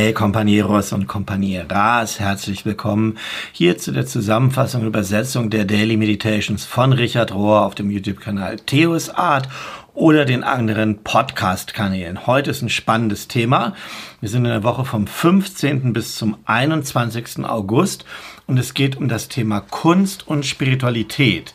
Hey 0.00 0.12
Companeros 0.12 0.92
und 0.92 1.08
Companeras, 1.08 2.20
herzlich 2.20 2.64
willkommen 2.64 3.18
hier 3.50 3.78
zu 3.78 3.90
der 3.90 4.06
Zusammenfassung 4.06 4.82
und 4.82 4.86
Übersetzung 4.86 5.50
der 5.50 5.64
Daily 5.64 5.96
Meditations 5.96 6.64
von 6.64 6.92
Richard 6.92 7.34
Rohr 7.34 7.66
auf 7.66 7.74
dem 7.74 7.90
YouTube-Kanal 7.90 8.58
Theos 8.64 9.10
Art 9.10 9.48
oder 9.94 10.24
den 10.24 10.44
anderen 10.44 11.02
Podcast-Kanälen. 11.02 12.28
Heute 12.28 12.52
ist 12.52 12.62
ein 12.62 12.68
spannendes 12.68 13.26
Thema. 13.26 13.74
Wir 14.20 14.28
sind 14.28 14.44
in 14.44 14.52
der 14.52 14.62
Woche 14.62 14.84
vom 14.84 15.08
15. 15.08 15.92
bis 15.92 16.14
zum 16.14 16.36
21. 16.44 17.44
August 17.44 18.04
und 18.46 18.56
es 18.56 18.74
geht 18.74 18.94
um 18.94 19.08
das 19.08 19.26
Thema 19.26 19.62
Kunst 19.62 20.28
und 20.28 20.46
Spiritualität. 20.46 21.54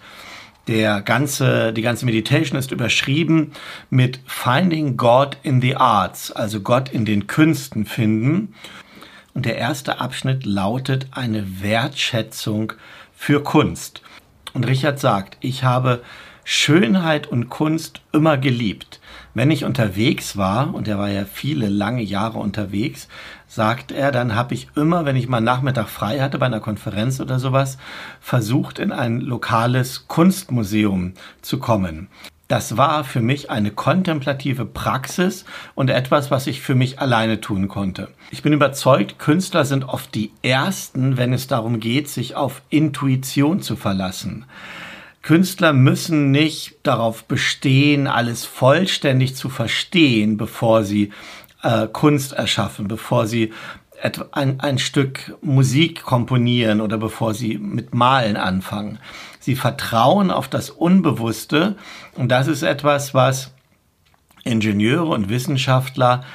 Der 0.68 1.02
ganze, 1.02 1.74
die 1.74 1.82
ganze 1.82 2.06
Meditation 2.06 2.58
ist 2.58 2.72
überschrieben 2.72 3.52
mit 3.90 4.20
Finding 4.26 4.96
God 4.96 5.38
in 5.44 5.62
the 5.62 5.76
Arts, 5.76 6.32
also 6.32 6.62
Gott 6.62 6.90
in 6.90 7.04
den 7.04 7.28
Künsten 7.28 7.86
finden. 7.86 8.56
Und 9.34 9.46
der 9.46 9.58
erste 9.58 10.00
Abschnitt 10.00 10.46
lautet 10.46 11.08
eine 11.12 11.62
Wertschätzung 11.62 12.74
für 13.14 13.44
Kunst. 13.44 14.02
Und 14.54 14.66
Richard 14.68 15.00
sagt, 15.00 15.38
ich 15.42 15.64
habe 15.64 16.02
Schönheit 16.44 17.28
und 17.28 17.50
Kunst 17.50 18.02
immer 18.12 18.38
geliebt. 18.38 19.00
Wenn 19.34 19.50
ich 19.50 19.66
unterwegs 19.66 20.38
war, 20.38 20.74
und 20.74 20.88
er 20.88 21.00
war 21.00 21.10
ja 21.10 21.26
viele 21.26 21.70
lange 21.70 22.04
Jahre 22.04 22.40
unterwegs, 22.40 23.08
sagt 23.48 23.92
er, 23.92 24.12
dann 24.12 24.36
habe 24.36 24.54
ich 24.54 24.68
immer, 24.76 25.06
wenn 25.06 25.16
ich 25.16 25.28
mal 25.28 25.42
Nachmittag 25.42 25.90
frei 25.90 26.20
hatte 26.20 26.38
bei 26.38 26.46
einer 26.46 26.60
Konferenz 26.60 27.20
oder 27.20 27.40
sowas, 27.40 27.78
versucht 28.20 28.80
in 28.80 28.92
ein 28.92 29.22
lokales 29.22 30.08
Kunstmuseum 30.08 31.14
zu 31.42 31.60
kommen. 31.60 32.10
Das 32.48 32.78
war 32.78 33.04
für 33.04 33.22
mich 33.22 33.50
eine 33.50 33.72
kontemplative 33.72 34.66
Praxis 34.66 35.46
und 35.76 35.90
etwas, 35.90 36.30
was 36.30 36.46
ich 36.46 36.62
für 36.62 36.76
mich 36.76 37.00
alleine 37.00 37.42
tun 37.42 37.68
konnte. 37.68 38.10
Ich 38.32 38.44
bin 38.44 38.54
überzeugt, 38.54 39.18
Künstler 39.18 39.66
sind 39.66 39.86
oft 39.86 40.14
die 40.14 40.32
Ersten, 40.44 41.18
wenn 41.18 41.34
es 41.34 41.48
darum 41.48 41.80
geht, 41.80 42.10
sich 42.10 42.36
auf 42.36 42.62
Intuition 42.70 43.62
zu 43.62 43.76
verlassen. 43.76 44.46
Künstler 45.24 45.72
müssen 45.72 46.32
nicht 46.32 46.76
darauf 46.84 47.24
bestehen, 47.24 48.08
alles 48.08 48.46
vollständig 48.46 49.36
zu 49.36 49.50
verstehen, 49.50 50.38
bevor 50.38 50.84
sie 50.84 51.12
äh, 51.64 51.88
Kunst 51.88 52.34
erschaffen, 52.34 52.90
bevor 52.90 53.26
sie 53.26 53.54
ein, 54.32 54.60
ein 54.60 54.78
Stück 54.80 55.38
Musik 55.42 56.04
komponieren 56.04 56.82
oder 56.82 56.98
bevor 56.98 57.34
sie 57.34 57.58
mit 57.58 57.96
Malen 57.96 58.36
anfangen. 58.36 59.00
Sie 59.40 59.56
vertrauen 59.56 60.30
auf 60.30 60.50
das 60.50 60.70
Unbewusste 60.70 61.78
und 62.16 62.30
das 62.30 62.48
ist 62.48 62.64
etwas, 62.64 63.14
was 63.14 63.52
Ingenieure 64.44 65.08
und 65.08 65.30
Wissenschaftler, 65.30 66.26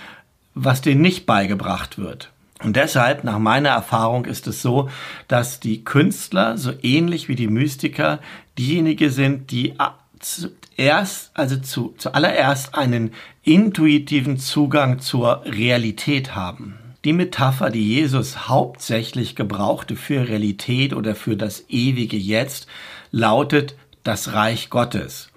was 0.55 0.81
denen 0.81 1.03
nicht 1.03 1.27
beigebracht 1.27 1.99
wird. 1.99 2.31
Und 2.63 2.77
deshalb, 2.77 3.23
nach 3.23 3.39
meiner 3.39 3.69
Erfahrung, 3.71 4.25
ist 4.25 4.47
es 4.49 4.63
so, 4.63 4.91
dass 5.29 5.61
die 5.61 5.85
Künstler, 5.85 6.59
so 6.59 6.73
ähnlich 6.83 7.29
wie 7.29 7.37
die 7.37 7.47
Mystiker, 7.47 8.19
diejenigen 8.59 9.11
sind, 9.11 9.51
die 9.53 9.75
zuerst, 10.19 11.31
also 11.35 11.57
zu, 11.59 11.95
zuallererst 11.99 12.75
einen 12.75 13.13
intuitiven 13.45 14.39
Zugang 14.39 14.99
zur 14.99 15.45
Realität 15.45 16.35
haben. 16.35 16.79
Die 17.05 17.13
Metapher, 17.13 17.71
die 17.71 17.95
Jesus 17.95 18.49
hauptsächlich 18.49 19.37
gebrauchte 19.37 19.95
für 19.95 20.29
Realität 20.29 20.93
oder 20.95 21.15
für 21.15 21.37
das 21.37 21.65
ewige 21.69 22.17
Jetzt, 22.17 22.67
lautet 23.13 23.77
das 24.03 24.33
Reich 24.33 24.69
Gottes. 24.69 25.31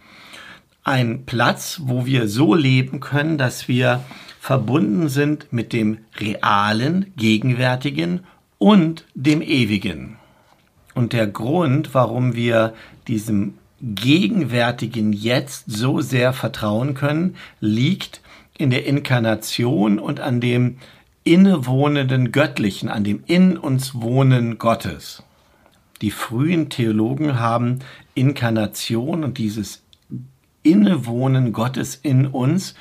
Ein 0.83 1.25
Platz, 1.27 1.81
wo 1.83 2.07
wir 2.07 2.27
so 2.27 2.55
leben 2.55 2.99
können, 2.99 3.37
dass 3.37 3.67
wir 3.67 4.03
verbunden 4.41 5.07
sind 5.07 5.53
mit 5.53 5.71
dem 5.71 5.99
realen, 6.17 7.13
gegenwärtigen 7.15 8.21
und 8.57 9.05
dem 9.13 9.39
ewigen. 9.39 10.17
Und 10.95 11.13
der 11.13 11.27
Grund, 11.27 11.93
warum 11.93 12.33
wir 12.33 12.73
diesem 13.07 13.59
gegenwärtigen 13.83 15.13
Jetzt 15.13 15.65
so 15.67 16.01
sehr 16.01 16.33
vertrauen 16.33 16.95
können, 16.95 17.35
liegt 17.59 18.21
in 18.57 18.71
der 18.71 18.87
Inkarnation 18.87 19.99
und 19.99 20.19
an 20.19 20.41
dem 20.41 20.77
innewohnenden 21.23 22.31
Göttlichen, 22.31 22.89
an 22.89 23.03
dem 23.03 23.23
in 23.27 23.57
uns 23.57 23.93
wohnen 23.93 24.57
Gottes. 24.57 25.21
Die 26.01 26.09
frühen 26.09 26.69
Theologen 26.69 27.39
haben 27.39 27.77
Inkarnation 28.15 29.23
und 29.23 29.37
dieses 29.37 29.83
Innewohnen 30.63 31.53
Gottes 31.53 31.95
in 31.95 32.25
uns 32.25 32.73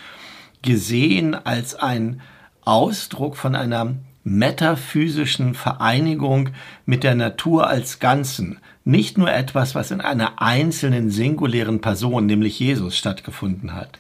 gesehen 0.62 1.34
als 1.34 1.74
ein 1.74 2.20
Ausdruck 2.62 3.36
von 3.36 3.54
einer 3.54 3.94
metaphysischen 4.22 5.54
Vereinigung 5.54 6.50
mit 6.84 7.04
der 7.04 7.14
Natur 7.14 7.68
als 7.68 7.98
Ganzen. 7.98 8.58
Nicht 8.84 9.18
nur 9.18 9.32
etwas, 9.32 9.74
was 9.74 9.90
in 9.90 10.00
einer 10.00 10.42
einzelnen 10.42 11.10
singulären 11.10 11.80
Person, 11.80 12.26
nämlich 12.26 12.58
Jesus, 12.58 12.96
stattgefunden 12.96 13.74
hat. 13.74 13.98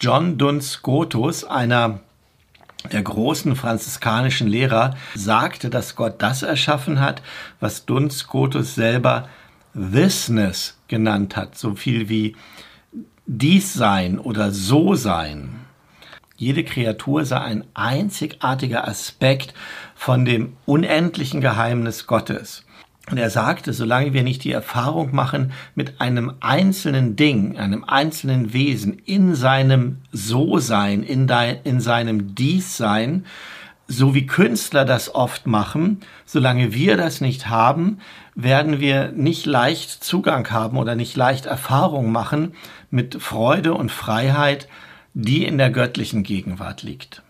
John 0.00 0.38
Duns 0.38 0.72
Scotus, 0.72 1.44
einer 1.44 2.00
der 2.90 3.02
großen 3.02 3.54
franziskanischen 3.54 4.48
Lehrer, 4.48 4.96
sagte, 5.14 5.70
dass 5.70 5.94
Gott 5.94 6.20
das 6.20 6.42
erschaffen 6.42 7.00
hat, 7.00 7.22
was 7.60 7.86
Duns 7.86 8.18
Scotus 8.18 8.74
selber 8.74 9.28
Thisness 9.74 10.76
genannt 10.88 11.36
hat, 11.36 11.56
so 11.56 11.74
viel 11.74 12.08
wie 12.08 12.36
dies 13.26 13.72
sein 13.74 14.18
oder 14.18 14.50
so 14.50 14.94
sein. 14.94 15.61
Jede 16.42 16.64
Kreatur 16.64 17.24
sei 17.24 17.38
ein 17.38 17.62
einzigartiger 17.72 18.88
Aspekt 18.88 19.54
von 19.94 20.24
dem 20.24 20.54
unendlichen 20.66 21.40
Geheimnis 21.40 22.08
Gottes. 22.08 22.66
Und 23.08 23.18
er 23.18 23.30
sagte, 23.30 23.72
solange 23.72 24.12
wir 24.12 24.24
nicht 24.24 24.42
die 24.42 24.50
Erfahrung 24.50 25.14
machen 25.14 25.52
mit 25.76 26.00
einem 26.00 26.32
einzelnen 26.40 27.14
Ding, 27.14 27.58
einem 27.58 27.84
einzelnen 27.84 28.52
Wesen 28.52 28.98
in 29.04 29.36
seinem 29.36 29.98
So-Sein, 30.10 31.04
in, 31.04 31.28
in 31.62 31.80
seinem 31.80 32.34
Dies-Sein, 32.34 33.24
so 33.86 34.16
wie 34.16 34.26
Künstler 34.26 34.84
das 34.84 35.14
oft 35.14 35.46
machen, 35.46 36.00
solange 36.24 36.74
wir 36.74 36.96
das 36.96 37.20
nicht 37.20 37.50
haben, 37.50 37.98
werden 38.34 38.80
wir 38.80 39.12
nicht 39.12 39.46
leicht 39.46 40.02
Zugang 40.02 40.50
haben 40.50 40.76
oder 40.76 40.96
nicht 40.96 41.16
leicht 41.16 41.46
Erfahrung 41.46 42.10
machen 42.10 42.54
mit 42.90 43.22
Freude 43.22 43.74
und 43.74 43.92
Freiheit, 43.92 44.66
die 45.14 45.44
in 45.44 45.58
der 45.58 45.70
göttlichen 45.70 46.22
Gegenwart 46.22 46.82
liegt. 46.82 47.22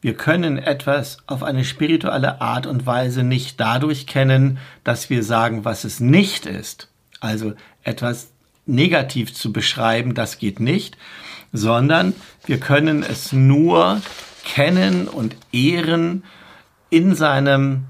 Wir 0.00 0.14
können 0.14 0.58
etwas 0.58 1.18
auf 1.26 1.42
eine 1.42 1.64
spirituelle 1.64 2.40
Art 2.40 2.66
und 2.66 2.86
Weise 2.86 3.22
nicht 3.22 3.60
dadurch 3.60 4.06
kennen, 4.06 4.58
dass 4.82 5.10
wir 5.10 5.22
sagen, 5.22 5.64
was 5.64 5.84
es 5.84 6.00
nicht 6.00 6.44
ist. 6.46 6.88
Also 7.20 7.54
etwas 7.84 8.32
negativ 8.66 9.32
zu 9.32 9.52
beschreiben, 9.52 10.14
das 10.14 10.38
geht 10.38 10.58
nicht, 10.58 10.96
sondern 11.52 12.14
wir 12.46 12.58
können 12.58 13.04
es 13.04 13.32
nur 13.32 14.00
kennen 14.44 15.06
und 15.06 15.36
ehren 15.52 16.24
in 16.90 17.14
seinem 17.14 17.84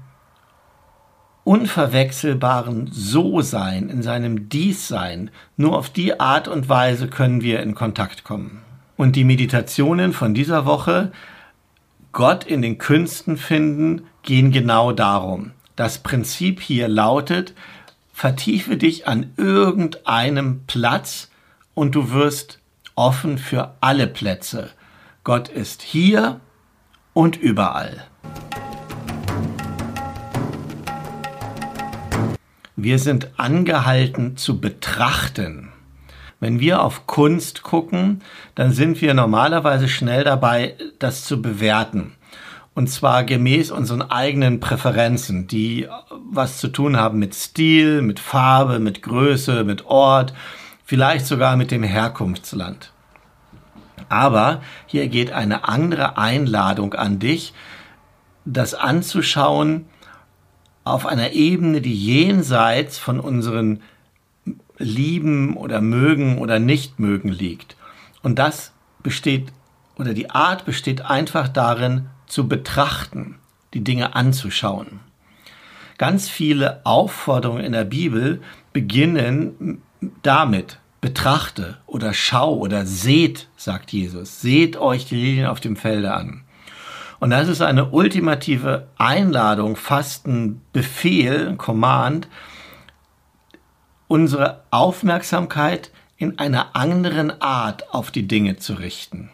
unverwechselbaren 1.43 2.89
So-Sein, 2.91 3.89
in 3.89 4.01
seinem 4.03 4.49
Dies-Sein. 4.49 5.31
Nur 5.57 5.77
auf 5.77 5.89
die 5.89 6.19
Art 6.19 6.47
und 6.47 6.69
Weise 6.69 7.07
können 7.07 7.41
wir 7.41 7.61
in 7.61 7.75
Kontakt 7.75 8.23
kommen. 8.23 8.61
Und 9.03 9.17
die 9.17 9.25
Meditationen 9.25 10.13
von 10.13 10.33
dieser 10.33 10.65
Woche, 10.65 11.11
Gott 12.13 12.45
in 12.45 12.61
den 12.61 12.77
Künsten 12.77 13.35
finden, 13.35 14.03
gehen 14.21 14.53
genau 14.53 14.93
darum. 14.93 15.51
Das 15.75 15.97
Prinzip 15.97 16.61
hier 16.61 16.87
lautet, 16.87 17.53
vertiefe 18.13 18.77
dich 18.77 19.05
an 19.05 19.33
irgendeinem 19.35 20.61
Platz 20.67 21.29
und 21.73 21.95
du 21.95 22.11
wirst 22.11 22.59
offen 22.95 23.37
für 23.37 23.75
alle 23.81 24.07
Plätze. 24.07 24.69
Gott 25.25 25.49
ist 25.49 25.81
hier 25.81 26.39
und 27.11 27.35
überall. 27.35 28.05
Wir 32.77 32.99
sind 32.99 33.37
angehalten 33.37 34.37
zu 34.37 34.61
betrachten. 34.61 35.72
Wenn 36.39 36.59
wir 36.59 36.81
auf 36.81 37.07
Kunst 37.07 37.63
gucken, 37.63 38.21
dann 38.55 38.71
sind 38.71 39.01
wir 39.01 39.13
normalerweise 39.13 39.87
schnell 39.87 40.23
dabei, 40.23 40.75
das 40.99 41.25
zu 41.25 41.41
bewerten. 41.41 42.13
Und 42.75 42.89
zwar 42.89 43.23
gemäß 43.23 43.71
unseren 43.71 44.01
eigenen 44.01 44.59
Präferenzen, 44.59 45.47
die 45.47 45.87
was 46.31 46.57
zu 46.57 46.69
tun 46.69 46.97
haben 46.97 47.19
mit 47.19 47.35
Stil, 47.35 48.01
mit 48.01 48.19
Farbe, 48.19 48.79
mit 48.79 49.03
Größe, 49.03 49.63
mit 49.63 49.85
Ort, 49.85 50.33
vielleicht 50.83 51.27
sogar 51.27 51.55
mit 51.55 51.69
dem 51.69 51.83
Herkunftsland. 51.83 52.91
Aber 54.09 54.61
hier 54.87 55.07
geht 55.07 55.31
eine 55.31 55.67
andere 55.67 56.17
Einladung 56.17 56.93
an 56.93 57.19
dich, 57.19 57.53
das 58.45 58.73
anzuschauen 58.73 59.85
auf 60.83 61.05
einer 61.05 61.31
Ebene, 61.31 61.79
die 61.79 61.95
jenseits 61.95 62.97
von 62.97 63.19
unseren 63.19 63.81
lieben 64.77 65.55
oder 65.55 65.81
mögen 65.81 66.37
oder 66.37 66.59
nicht 66.59 66.99
mögen 66.99 67.29
liegt. 67.29 67.75
Und 68.21 68.39
das 68.39 68.71
besteht 69.01 69.51
oder 69.97 70.13
die 70.13 70.29
Art 70.31 70.65
besteht 70.65 71.05
einfach 71.05 71.47
darin, 71.47 72.07
zu 72.25 72.47
betrachten, 72.47 73.35
die 73.73 73.83
Dinge 73.83 74.15
anzuschauen. 74.15 75.01
Ganz 75.97 76.29
viele 76.29 76.83
Aufforderungen 76.85 77.63
in 77.63 77.73
der 77.73 77.83
Bibel 77.83 78.41
beginnen 78.71 79.81
damit, 80.23 80.79
betrachte 80.99 81.77
oder 81.85 82.13
schau 82.13 82.55
oder 82.55 82.85
seht, 82.85 83.49
sagt 83.55 83.91
Jesus, 83.91 84.41
seht 84.41 84.77
euch 84.77 85.05
die 85.05 85.15
Lilien 85.15 85.47
auf 85.47 85.59
dem 85.59 85.75
Felde 85.75 86.13
an. 86.13 86.43
Und 87.19 87.29
das 87.29 87.47
ist 87.47 87.61
eine 87.61 87.89
ultimative 87.89 88.87
Einladung, 88.97 89.75
fast 89.75 90.27
ein 90.27 90.61
Befehl, 90.73 91.47
ein 91.47 91.57
Command, 91.57 92.27
unsere 94.07 94.63
Aufmerksamkeit 94.71 95.91
in 96.17 96.39
einer 96.39 96.75
anderen 96.75 97.41
Art 97.41 97.93
auf 97.93 98.11
die 98.11 98.27
Dinge 98.27 98.57
zu 98.57 98.73
richten. 98.73 99.29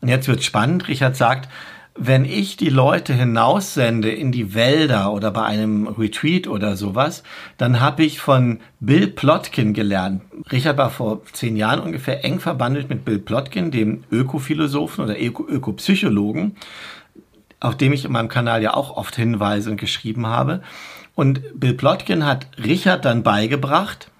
Und 0.00 0.08
jetzt 0.08 0.28
wird 0.28 0.42
spannend. 0.42 0.88
Richard 0.88 1.16
sagt, 1.16 1.48
wenn 1.94 2.24
ich 2.24 2.56
die 2.56 2.70
Leute 2.70 3.12
hinaussende 3.12 4.10
in 4.10 4.32
die 4.32 4.54
Wälder 4.54 5.12
oder 5.12 5.30
bei 5.30 5.42
einem 5.42 5.86
Retreat 5.86 6.46
oder 6.46 6.76
sowas, 6.76 7.22
dann 7.58 7.80
habe 7.80 8.04
ich 8.04 8.20
von 8.20 8.60
Bill 8.78 9.08
Plotkin 9.08 9.74
gelernt. 9.74 10.22
Richard 10.50 10.78
war 10.78 10.90
vor 10.90 11.22
zehn 11.32 11.56
Jahren 11.56 11.80
ungefähr 11.80 12.24
eng 12.24 12.40
verbandelt 12.40 12.88
mit 12.88 13.04
Bill 13.04 13.18
Plotkin, 13.18 13.70
dem 13.70 14.04
Ökophilosophen 14.10 15.04
oder 15.04 15.20
Öko 15.20 15.46
Ökopsychologen, 15.46 16.56
auf 17.58 17.76
dem 17.76 17.92
ich 17.92 18.04
in 18.04 18.12
meinem 18.12 18.28
Kanal 18.28 18.62
ja 18.62 18.72
auch 18.72 18.96
oft 18.96 19.16
hinweise 19.16 19.70
und 19.70 19.76
geschrieben 19.76 20.26
habe. 20.26 20.62
Und 21.20 21.42
Bill 21.52 21.74
Plotkin 21.74 22.24
hat 22.24 22.46
Richard 22.56 23.04
dann 23.04 23.22
beigebracht, 23.22 24.10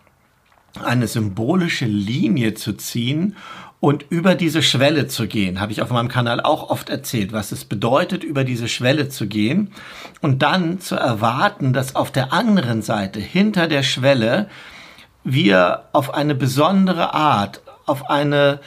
eine 0.85 1.07
symbolische 1.07 1.87
Linie 1.87 2.53
zu 2.53 2.75
ziehen 2.75 3.37
und 3.81 4.05
über 4.11 4.35
diese 4.35 4.63
Schwelle 4.63 5.07
zu 5.07 5.27
gehen, 5.27 5.63
habe 5.63 5.73
ich 5.73 5.81
auf 5.81 5.89
meinem 5.89 6.11
Kanal 6.11 6.43
auch 6.43 6.69
oft 6.69 6.91
erzählt, 6.91 7.33
was 7.33 7.53
es 7.53 7.65
bedeutet, 7.65 8.23
über 8.23 8.45
diese 8.45 8.69
Schwelle 8.69 9.09
zu 9.09 9.27
gehen 9.27 9.73
und 10.21 10.43
dann 10.43 10.79
zu 10.79 10.95
erwarten, 10.95 11.73
dass 11.73 11.97
auf 11.97 12.11
der 12.11 12.35
anderen 12.35 12.83
Seite, 12.83 13.19
hinter 13.19 13.67
der 13.67 13.83
Schwelle, 13.83 14.51
wir 15.25 15.85
auf 15.93 16.13
eine 16.13 16.35
besondere 16.35 17.15
Art, 17.15 17.63
auf 17.87 18.11
eine 18.11 18.61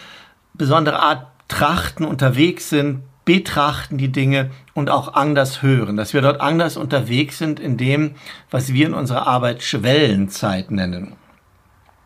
besondere 0.56 1.04
Art 1.04 1.28
trachten, 1.50 2.04
unterwegs 2.04 2.72
sind, 2.72 3.04
betrachten 3.26 3.98
die 3.98 4.12
Dinge 4.12 4.52
und 4.74 4.90
auch 4.90 5.14
anders 5.14 5.62
hören, 5.62 5.96
dass 5.96 6.14
wir 6.14 6.22
dort 6.22 6.42
anders 6.42 6.78
unterwegs 6.78 7.38
sind 7.38 7.60
in 7.60 7.78
dem, 7.78 8.16
was 8.52 8.74
wir 8.74 8.88
in 8.88 8.94
unserer 8.94 9.28
Arbeit 9.28 9.64
Schwellenzeit 9.64 10.72
nennen. 10.72 11.14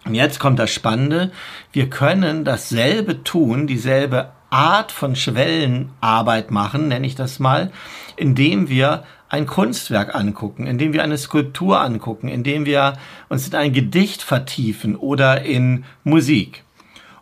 Und 0.06 0.16
jetzt 0.16 0.40
kommt 0.40 0.60
das 0.60 0.72
Spannende. 0.72 1.32
Wir 1.72 1.90
können 1.90 2.46
dasselbe 2.46 3.24
tun, 3.24 3.68
dieselbe 3.68 4.30
Art 4.50 4.92
von 4.92 5.16
Schwellenarbeit 5.16 6.52
machen, 6.52 6.88
nenne 6.88 7.06
ich 7.06 7.16
das 7.16 7.40
mal, 7.40 7.72
indem 8.16 8.70
wir 8.70 9.04
ein 9.30 9.46
Kunstwerk 9.46 10.16
angucken, 10.16 10.66
indem 10.66 10.94
wir 10.94 11.04
eine 11.04 11.18
Skulptur 11.18 11.82
angucken, 11.82 12.30
indem 12.30 12.66
wir 12.66 12.94
uns 13.28 13.48
in 13.48 13.56
ein 13.56 13.74
Gedicht 13.74 14.22
vertiefen 14.22 14.96
oder 14.96 15.42
in 15.42 15.84
Musik. 16.06 16.64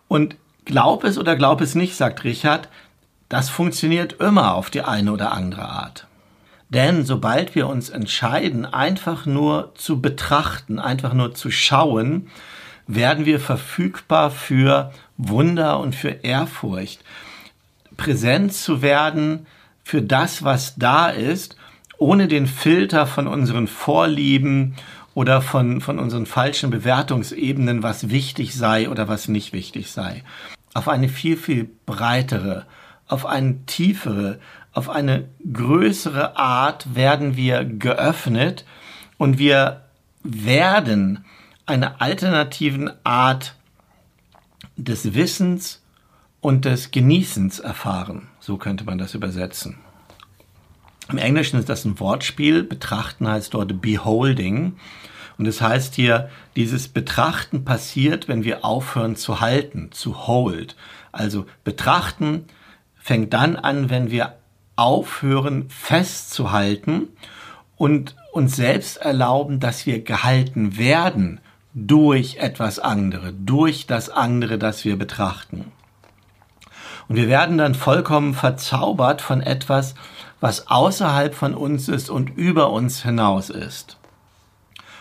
Und 0.07 0.36
glaub 0.65 1.03
es 1.03 1.18
oder 1.18 1.36
glaub 1.36 1.62
es 1.62 1.74
nicht, 1.74 1.95
sagt 1.95 2.24
Richard, 2.24 2.69
das 3.30 3.50
funktioniert 3.50 4.13
immer 4.13 4.56
auf 4.56 4.69
die 4.69 4.81
eine 4.81 5.12
oder 5.12 5.31
andere 5.31 5.68
Art. 5.68 6.07
Denn 6.69 7.06
sobald 7.06 7.56
wir 7.56 7.68
uns 7.68 7.89
entscheiden, 7.89 8.66
einfach 8.66 9.25
nur 9.25 9.74
zu 9.75 10.01
betrachten, 10.01 10.80
einfach 10.80 11.13
nur 11.13 11.33
zu 11.33 11.51
schauen, 11.51 12.27
werden 12.88 13.25
wir 13.25 13.39
verfügbar 13.39 14.31
für 14.31 14.92
Wunder 15.18 15.80
und 15.80 15.95
für 15.95 16.10
Ehrfurcht. 16.10 17.04
Präsent 17.98 18.54
zu 18.54 18.81
werden 18.81 19.48
für 19.83 20.01
das, 20.01 20.44
was 20.44 20.75
da 20.75 21.10
ist, 21.10 21.56
ohne 21.98 22.27
den 22.27 22.48
Filter 22.48 23.07
von 23.07 23.27
unseren 23.27 23.68
Vorlieben 23.68 24.75
oder 25.13 25.42
von, 25.42 25.80
von 25.81 25.98
unseren 25.98 26.25
falschen 26.25 26.72
Bewertungsebenen, 26.72 27.83
was 27.83 28.10
wichtig 28.10 28.54
sei 28.54 28.89
oder 28.89 29.07
was 29.07 29.27
nicht 29.27 29.54
wichtig 29.54 29.92
sei. 29.92 30.24
Auf 30.74 30.89
eine 30.89 31.07
viel, 31.07 31.38
viel 31.38 31.69
breitere, 31.86 32.66
auf 33.07 33.25
eine 33.25 33.65
tiefere, 33.65 34.39
auf 34.73 34.89
eine 34.89 35.29
größere 35.51 36.37
Art 36.37 36.95
werden 36.95 37.37
wir 37.37 37.63
geöffnet 37.63 38.65
und 39.17 39.37
wir 39.37 39.85
werden 40.23 41.23
einer 41.65 42.01
alternativen 42.01 42.91
Art 43.03 43.55
des 44.75 45.13
Wissens 45.13 45.81
und 46.41 46.65
des 46.65 46.91
Genießens 46.91 47.59
erfahren. 47.59 48.27
So 48.39 48.57
könnte 48.57 48.83
man 48.83 48.97
das 48.97 49.13
übersetzen. 49.13 49.77
Im 51.09 51.17
Englischen 51.17 51.59
ist 51.59 51.69
das 51.69 51.85
ein 51.85 51.99
Wortspiel. 51.99 52.63
Betrachten 52.63 53.27
heißt 53.27 53.53
dort 53.53 53.81
beholding. 53.81 54.77
Und 55.37 55.47
es 55.47 55.57
das 55.57 55.67
heißt 55.67 55.95
hier, 55.95 56.29
dieses 56.55 56.87
Betrachten 56.87 57.65
passiert, 57.65 58.27
wenn 58.27 58.43
wir 58.43 58.63
aufhören 58.63 59.15
zu 59.15 59.39
halten, 59.39 59.91
zu 59.91 60.27
hold. 60.27 60.75
Also 61.11 61.45
betrachten 61.63 62.45
fängt 63.05 63.35
dann 63.35 63.55
an, 63.55 63.91
wenn 63.91 64.09
wir 64.09 64.33
aufhören 64.75 65.69
festzuhalten 65.69 67.09
und 67.77 68.15
uns 68.31 68.55
selbst 68.55 68.97
erlauben, 68.97 69.59
dass 69.59 69.85
wir 69.85 70.03
gehalten 70.03 70.79
werden 70.79 71.39
durch 71.75 72.37
etwas 72.37 72.79
andere, 72.79 73.31
durch 73.31 73.85
das 73.85 74.09
andere, 74.09 74.57
das 74.57 74.85
wir 74.85 74.97
betrachten. 74.97 75.71
Und 77.07 77.17
wir 77.17 77.27
werden 77.27 77.59
dann 77.59 77.75
vollkommen 77.75 78.33
verzaubert 78.33 79.21
von 79.21 79.39
etwas, 79.39 79.93
was 80.39 80.67
außerhalb 80.67 81.35
von 81.35 81.53
uns 81.53 81.87
ist 81.87 82.09
und 82.09 82.35
über 82.35 82.71
uns 82.71 83.03
hinaus 83.03 83.51
ist. 83.51 83.97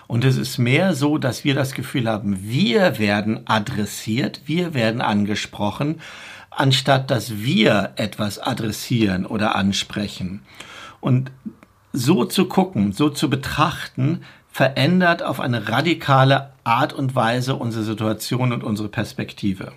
Und 0.08 0.26
es 0.26 0.36
ist 0.36 0.58
mehr 0.58 0.92
so, 0.92 1.16
dass 1.16 1.42
wir 1.44 1.54
das 1.54 1.72
Gefühl 1.72 2.06
haben, 2.10 2.42
wir 2.42 2.98
werden 2.98 3.46
adressiert, 3.46 4.42
wir 4.44 4.74
werden 4.74 5.00
angesprochen, 5.00 6.02
anstatt 6.56 7.10
dass 7.10 7.38
wir 7.38 7.92
etwas 7.96 8.38
adressieren 8.38 9.26
oder 9.26 9.54
ansprechen. 9.54 10.42
Und 11.00 11.30
so 11.92 12.24
zu 12.24 12.46
gucken, 12.46 12.92
so 12.92 13.08
zu 13.08 13.30
betrachten, 13.30 14.22
verändert 14.50 15.22
auf 15.22 15.40
eine 15.40 15.68
radikale 15.68 16.52
Art 16.64 16.92
und 16.92 17.14
Weise 17.14 17.56
unsere 17.56 17.84
Situation 17.84 18.52
und 18.52 18.64
unsere 18.64 18.88
Perspektive. 18.88 19.72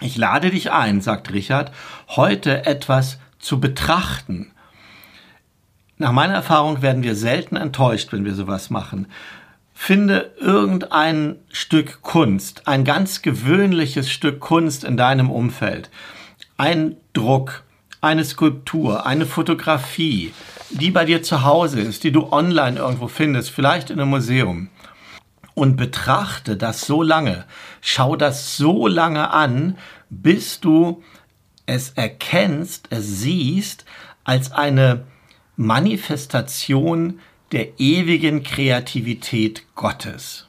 Ich 0.00 0.16
lade 0.16 0.50
dich 0.50 0.72
ein, 0.72 1.00
sagt 1.00 1.32
Richard, 1.32 1.72
heute 2.08 2.64
etwas 2.66 3.18
zu 3.38 3.60
betrachten. 3.60 4.52
Nach 5.98 6.12
meiner 6.12 6.34
Erfahrung 6.34 6.80
werden 6.80 7.02
wir 7.02 7.14
selten 7.14 7.56
enttäuscht, 7.56 8.12
wenn 8.12 8.24
wir 8.24 8.34
sowas 8.34 8.70
machen. 8.70 9.06
Finde 9.82 10.32
irgendein 10.38 11.36
Stück 11.50 12.02
Kunst, 12.02 12.68
ein 12.68 12.84
ganz 12.84 13.22
gewöhnliches 13.22 14.10
Stück 14.10 14.38
Kunst 14.38 14.84
in 14.84 14.98
deinem 14.98 15.30
Umfeld. 15.30 15.88
Ein 16.58 16.98
Druck, 17.14 17.62
eine 18.02 18.26
Skulptur, 18.26 19.06
eine 19.06 19.24
Fotografie, 19.24 20.34
die 20.68 20.90
bei 20.90 21.06
dir 21.06 21.22
zu 21.22 21.44
Hause 21.44 21.80
ist, 21.80 22.04
die 22.04 22.12
du 22.12 22.30
online 22.30 22.78
irgendwo 22.78 23.08
findest, 23.08 23.52
vielleicht 23.52 23.88
in 23.88 23.98
einem 23.98 24.10
Museum. 24.10 24.68
Und 25.54 25.76
betrachte 25.76 26.58
das 26.58 26.82
so 26.82 27.02
lange, 27.02 27.46
schau 27.80 28.16
das 28.16 28.58
so 28.58 28.86
lange 28.86 29.30
an, 29.30 29.78
bis 30.10 30.60
du 30.60 31.02
es 31.64 31.92
erkennst, 31.92 32.88
es 32.90 33.22
siehst 33.22 33.86
als 34.24 34.52
eine 34.52 35.06
Manifestation 35.56 37.18
der 37.52 37.80
ewigen 37.80 38.42
Kreativität 38.42 39.64
Gottes. 39.74 40.46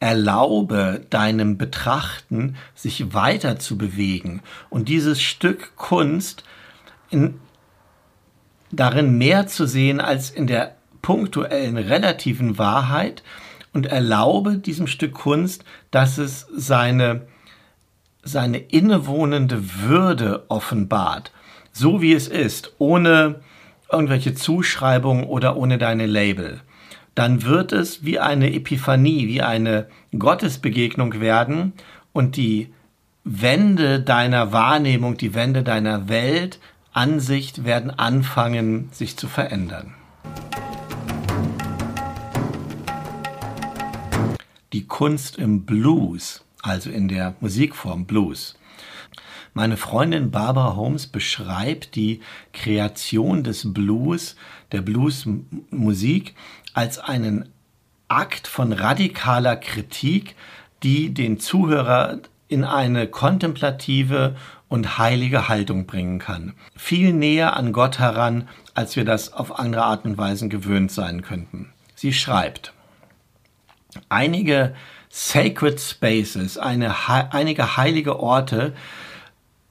Erlaube 0.00 1.06
deinem 1.10 1.58
Betrachten, 1.58 2.56
sich 2.74 3.14
weiter 3.14 3.58
zu 3.58 3.78
bewegen 3.78 4.42
und 4.68 4.88
dieses 4.88 5.22
Stück 5.22 5.76
Kunst 5.76 6.44
in 7.10 7.38
darin 8.72 9.18
mehr 9.18 9.46
zu 9.46 9.66
sehen 9.66 10.00
als 10.00 10.30
in 10.30 10.46
der 10.46 10.76
punktuellen 11.02 11.76
relativen 11.76 12.58
Wahrheit 12.58 13.22
und 13.72 13.86
erlaube 13.86 14.58
diesem 14.58 14.86
Stück 14.86 15.12
Kunst, 15.14 15.64
dass 15.90 16.18
es 16.18 16.46
seine, 16.54 17.26
seine 18.22 18.58
innewohnende 18.58 19.62
Würde 19.80 20.44
offenbart, 20.48 21.32
so 21.72 22.00
wie 22.00 22.12
es 22.14 22.28
ist, 22.28 22.72
ohne 22.78 23.40
irgendwelche 23.92 24.34
Zuschreibungen 24.34 25.24
oder 25.24 25.56
ohne 25.56 25.78
deine 25.78 26.06
Label. 26.06 26.60
Dann 27.14 27.42
wird 27.42 27.72
es 27.72 28.04
wie 28.04 28.18
eine 28.18 28.52
Epiphanie, 28.54 29.28
wie 29.28 29.42
eine 29.42 29.86
Gottesbegegnung 30.18 31.20
werden 31.20 31.74
und 32.12 32.36
die 32.36 32.72
Wände 33.24 34.00
deiner 34.00 34.52
Wahrnehmung, 34.52 35.16
die 35.16 35.34
Wände 35.34 35.62
deiner 35.62 36.08
Welt 36.08 36.58
Ansicht 36.92 37.64
werden 37.64 37.90
anfangen, 37.90 38.88
sich 38.92 39.16
zu 39.16 39.26
verändern. 39.28 39.94
Die 44.72 44.86
Kunst 44.86 45.36
im 45.36 45.64
Blues, 45.64 46.44
also 46.62 46.90
in 46.90 47.08
der 47.08 47.34
Musikform 47.40 48.06
Blues. 48.06 48.56
Meine 49.54 49.76
Freundin 49.76 50.30
Barbara 50.30 50.76
Holmes 50.76 51.06
beschreibt 51.06 51.94
die 51.94 52.20
Kreation 52.54 53.44
des 53.44 53.72
Blues, 53.72 54.36
der 54.72 54.80
Bluesmusik, 54.80 56.34
als 56.72 56.98
einen 56.98 57.50
Akt 58.08 58.46
von 58.46 58.72
radikaler 58.72 59.56
Kritik, 59.56 60.36
die 60.82 61.12
den 61.12 61.38
Zuhörer 61.38 62.20
in 62.48 62.64
eine 62.64 63.06
kontemplative 63.06 64.36
und 64.68 64.96
heilige 64.98 65.48
Haltung 65.48 65.86
bringen 65.86 66.18
kann. 66.18 66.54
Viel 66.74 67.12
näher 67.12 67.54
an 67.56 67.72
Gott 67.72 67.98
heran, 67.98 68.48
als 68.74 68.96
wir 68.96 69.04
das 69.04 69.34
auf 69.34 69.58
andere 69.58 69.84
Art 69.84 70.06
und 70.06 70.16
Weise 70.16 70.48
gewöhnt 70.48 70.90
sein 70.90 71.20
könnten. 71.20 71.72
Sie 71.94 72.14
schreibt, 72.14 72.72
einige 74.08 74.74
Sacred 75.10 75.78
Spaces, 75.78 76.56
eine, 76.56 76.94
einige 77.08 77.76
heilige 77.76 78.18
Orte 78.18 78.72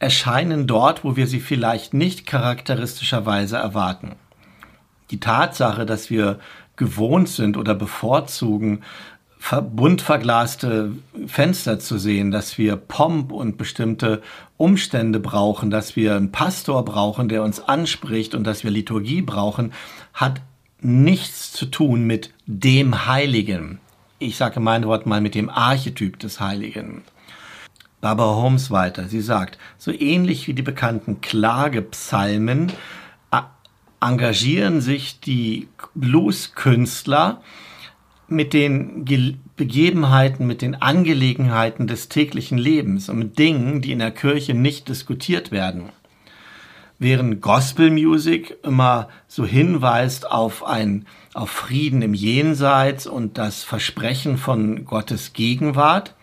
erscheinen 0.01 0.65
dort, 0.65 1.03
wo 1.03 1.15
wir 1.15 1.27
sie 1.27 1.39
vielleicht 1.39 1.93
nicht 1.93 2.25
charakteristischerweise 2.25 3.57
erwarten. 3.57 4.13
Die 5.11 5.19
Tatsache, 5.19 5.85
dass 5.85 6.09
wir 6.09 6.39
gewohnt 6.75 7.29
sind 7.29 7.55
oder 7.55 7.75
bevorzugen, 7.75 8.81
bunt 9.71 10.01
verglaste 10.01 10.93
Fenster 11.27 11.79
zu 11.79 11.97
sehen, 11.97 12.31
dass 12.31 12.57
wir 12.57 12.75
Pomp 12.77 13.31
und 13.31 13.57
bestimmte 13.57 14.21
Umstände 14.57 15.19
brauchen, 15.19 15.69
dass 15.69 15.95
wir 15.95 16.15
einen 16.15 16.31
Pastor 16.31 16.83
brauchen, 16.83 17.29
der 17.29 17.43
uns 17.43 17.59
anspricht 17.59 18.33
und 18.33 18.43
dass 18.43 18.63
wir 18.63 18.71
Liturgie 18.71 19.21
brauchen, 19.21 19.71
hat 20.13 20.41
nichts 20.79 21.51
zu 21.51 21.67
tun 21.67 22.05
mit 22.05 22.33
dem 22.47 23.05
Heiligen 23.05 23.79
ich 24.21 24.37
sage 24.37 24.59
mein 24.59 24.85
Wort 24.85 25.05
mal 25.07 25.19
mit 25.19 25.35
dem 25.35 25.49
Archetyp 25.49 26.19
des 26.19 26.39
Heiligen. 26.39 27.01
Barbara 28.01 28.35
Holmes 28.35 28.71
weiter. 28.71 29.07
Sie 29.07 29.21
sagt, 29.21 29.57
so 29.77 29.91
ähnlich 29.91 30.47
wie 30.47 30.53
die 30.53 30.61
bekannten 30.61 31.21
Klagepsalmen 31.21 32.71
engagieren 34.03 34.81
sich 34.81 35.19
die 35.19 35.67
Blueskünstler 35.93 37.41
mit 38.27 38.53
den 38.53 39.05
Ge 39.05 39.35
Begebenheiten, 39.57 40.47
mit 40.47 40.63
den 40.63 40.81
Angelegenheiten 40.81 41.85
des 41.85 42.09
täglichen 42.09 42.57
Lebens 42.57 43.09
und 43.09 43.19
mit 43.19 43.37
Dingen, 43.37 43.81
die 43.81 43.91
in 43.91 43.99
der 43.99 44.09
Kirche 44.09 44.55
nicht 44.55 44.89
diskutiert 44.89 45.51
werden 45.51 45.91
während 47.01 47.41
Gospel 47.41 47.89
Music 47.89 48.59
immer 48.61 49.09
so 49.27 49.43
hinweist 49.43 50.29
auf 50.29 50.63
ein 50.63 51.07
auf 51.33 51.49
Frieden 51.49 52.03
im 52.03 52.13
Jenseits 52.13 53.07
und 53.07 53.39
das 53.39 53.63
Versprechen 53.63 54.37
von 54.37 54.85
Gottes 54.85 55.33
Gegenwart, 55.33 56.13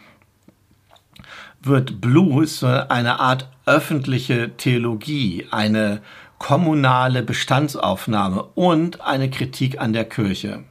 wird 1.60 2.00
Blues 2.00 2.62
eine 2.64 3.20
Art 3.20 3.48
öffentliche 3.66 4.56
Theologie, 4.56 5.46
eine 5.50 6.00
kommunale 6.38 7.22
Bestandsaufnahme 7.22 8.42
und 8.54 9.00
eine 9.00 9.28
Kritik 9.28 9.80
an 9.80 9.92
der 9.92 10.04
Kirche. 10.04 10.64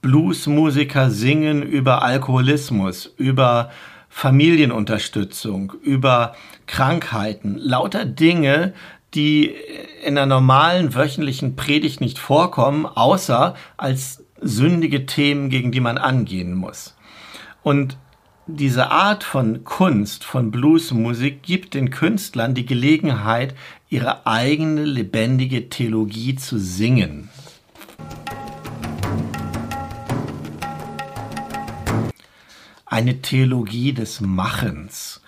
Bluesmusiker 0.00 1.10
singen 1.10 1.62
über 1.62 2.02
Alkoholismus, 2.02 3.06
über 3.16 3.70
Familienunterstützung, 4.08 5.72
über 5.82 6.34
Krankheiten, 6.66 7.58
lauter 7.58 8.04
Dinge, 8.04 8.74
die 9.14 9.54
in 10.04 10.14
der 10.14 10.26
normalen 10.26 10.94
wöchentlichen 10.94 11.56
Predigt 11.56 12.00
nicht 12.00 12.18
vorkommen, 12.18 12.86
außer 12.86 13.54
als 13.76 14.24
sündige 14.40 15.06
Themen, 15.06 15.50
gegen 15.50 15.72
die 15.72 15.80
man 15.80 15.98
angehen 15.98 16.54
muss. 16.54 16.96
Und 17.62 17.98
diese 18.48 18.90
Art 18.90 19.24
von 19.24 19.62
Kunst, 19.64 20.24
von 20.24 20.50
Bluesmusik 20.50 21.42
gibt 21.42 21.74
den 21.74 21.90
Künstlern 21.90 22.54
die 22.54 22.64
Gelegenheit, 22.64 23.54
ihre 23.90 24.26
eigene 24.26 24.84
lebendige 24.84 25.68
Theologie 25.68 26.34
zu 26.34 26.58
singen. 26.58 27.28
Eine 32.86 33.20
Theologie 33.20 33.92
des 33.92 34.22
Machens. 34.22 35.20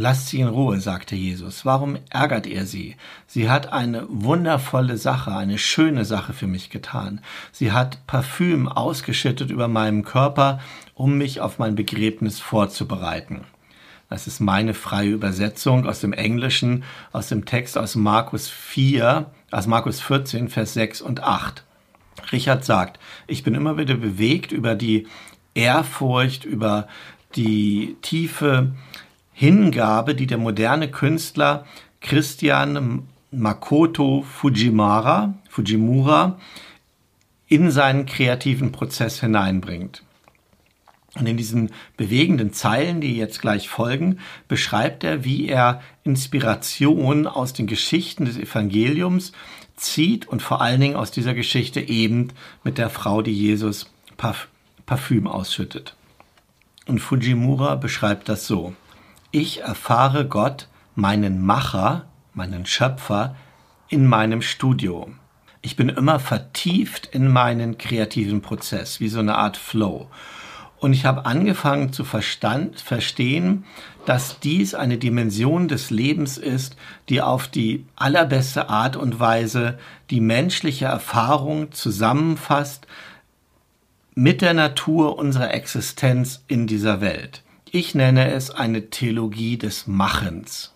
Lasst 0.00 0.28
sie 0.28 0.38
in 0.38 0.46
Ruhe, 0.46 0.80
sagte 0.80 1.16
Jesus. 1.16 1.64
Warum 1.64 1.98
ärgert 2.08 2.46
ihr 2.46 2.66
sie? 2.66 2.94
Sie 3.26 3.50
hat 3.50 3.72
eine 3.72 4.06
wundervolle 4.08 4.96
Sache, 4.96 5.34
eine 5.34 5.58
schöne 5.58 6.04
Sache 6.04 6.32
für 6.32 6.46
mich 6.46 6.70
getan. 6.70 7.20
Sie 7.50 7.72
hat 7.72 8.06
Parfüm 8.06 8.68
ausgeschüttet 8.68 9.50
über 9.50 9.66
meinem 9.66 10.04
Körper, 10.04 10.60
um 10.94 11.18
mich 11.18 11.40
auf 11.40 11.58
mein 11.58 11.74
Begräbnis 11.74 12.38
vorzubereiten. 12.38 13.40
Das 14.08 14.28
ist 14.28 14.38
meine 14.38 14.72
freie 14.72 15.10
Übersetzung 15.10 15.84
aus 15.84 15.98
dem 15.98 16.12
Englischen, 16.12 16.84
aus 17.10 17.26
dem 17.26 17.44
Text 17.44 17.76
aus 17.76 17.96
Markus 17.96 18.48
4, 18.48 19.28
aus 19.50 19.66
Markus 19.66 20.00
14, 20.00 20.48
Vers 20.48 20.74
6 20.74 21.00
und 21.00 21.24
8. 21.24 21.64
Richard 22.30 22.64
sagt, 22.64 23.00
ich 23.26 23.42
bin 23.42 23.56
immer 23.56 23.78
wieder 23.78 23.96
bewegt 23.96 24.52
über 24.52 24.76
die 24.76 25.08
Ehrfurcht, 25.54 26.44
über 26.44 26.86
die 27.34 27.96
tiefe 28.00 28.76
Hingabe, 29.38 30.16
die 30.16 30.26
der 30.26 30.36
moderne 30.36 30.90
Künstler 30.90 31.64
Christian 32.00 33.04
Makoto 33.30 34.22
Fujimura, 34.22 35.34
Fujimura 35.48 36.40
in 37.46 37.70
seinen 37.70 38.04
kreativen 38.04 38.72
Prozess 38.72 39.20
hineinbringt. 39.20 40.02
Und 41.14 41.28
in 41.28 41.36
diesen 41.36 41.70
bewegenden 41.96 42.52
Zeilen, 42.52 43.00
die 43.00 43.16
jetzt 43.16 43.40
gleich 43.40 43.68
folgen, 43.68 44.18
beschreibt 44.48 45.04
er, 45.04 45.24
wie 45.24 45.46
er 45.46 45.82
Inspiration 46.02 47.28
aus 47.28 47.52
den 47.52 47.68
Geschichten 47.68 48.24
des 48.24 48.38
Evangeliums 48.38 49.30
zieht 49.76 50.26
und 50.26 50.42
vor 50.42 50.60
allen 50.60 50.80
Dingen 50.80 50.96
aus 50.96 51.12
dieser 51.12 51.34
Geschichte 51.34 51.80
eben 51.80 52.32
mit 52.64 52.76
der 52.76 52.90
Frau, 52.90 53.22
die 53.22 53.38
Jesus 53.38 53.88
Parfüm 54.16 55.28
ausschüttet. 55.28 55.94
Und 56.88 56.98
Fujimura 56.98 57.76
beschreibt 57.76 58.28
das 58.28 58.44
so. 58.48 58.74
Ich 59.30 59.60
erfahre 59.60 60.26
Gott, 60.26 60.68
meinen 60.94 61.44
Macher, 61.44 62.06
meinen 62.32 62.64
Schöpfer, 62.64 63.36
in 63.90 64.06
meinem 64.06 64.40
Studio. 64.40 65.10
Ich 65.60 65.76
bin 65.76 65.90
immer 65.90 66.18
vertieft 66.18 67.04
in 67.12 67.28
meinen 67.28 67.76
kreativen 67.76 68.40
Prozess, 68.40 69.00
wie 69.00 69.08
so 69.08 69.18
eine 69.18 69.36
Art 69.36 69.58
Flow. 69.58 70.08
Und 70.78 70.94
ich 70.94 71.04
habe 71.04 71.26
angefangen 71.26 71.92
zu 71.92 72.04
verstand, 72.04 72.80
verstehen, 72.80 73.64
dass 74.06 74.40
dies 74.40 74.74
eine 74.74 74.96
Dimension 74.96 75.68
des 75.68 75.90
Lebens 75.90 76.38
ist, 76.38 76.76
die 77.10 77.20
auf 77.20 77.48
die 77.48 77.84
allerbeste 77.96 78.70
Art 78.70 78.96
und 78.96 79.20
Weise 79.20 79.78
die 80.08 80.22
menschliche 80.22 80.86
Erfahrung 80.86 81.70
zusammenfasst 81.72 82.86
mit 84.14 84.40
der 84.40 84.54
Natur 84.54 85.18
unserer 85.18 85.52
Existenz 85.52 86.44
in 86.48 86.66
dieser 86.66 87.02
Welt. 87.02 87.42
Ich 87.70 87.94
nenne 87.94 88.30
es 88.30 88.50
eine 88.50 88.88
Theologie 88.88 89.58
des 89.58 89.86
Machens. 89.86 90.72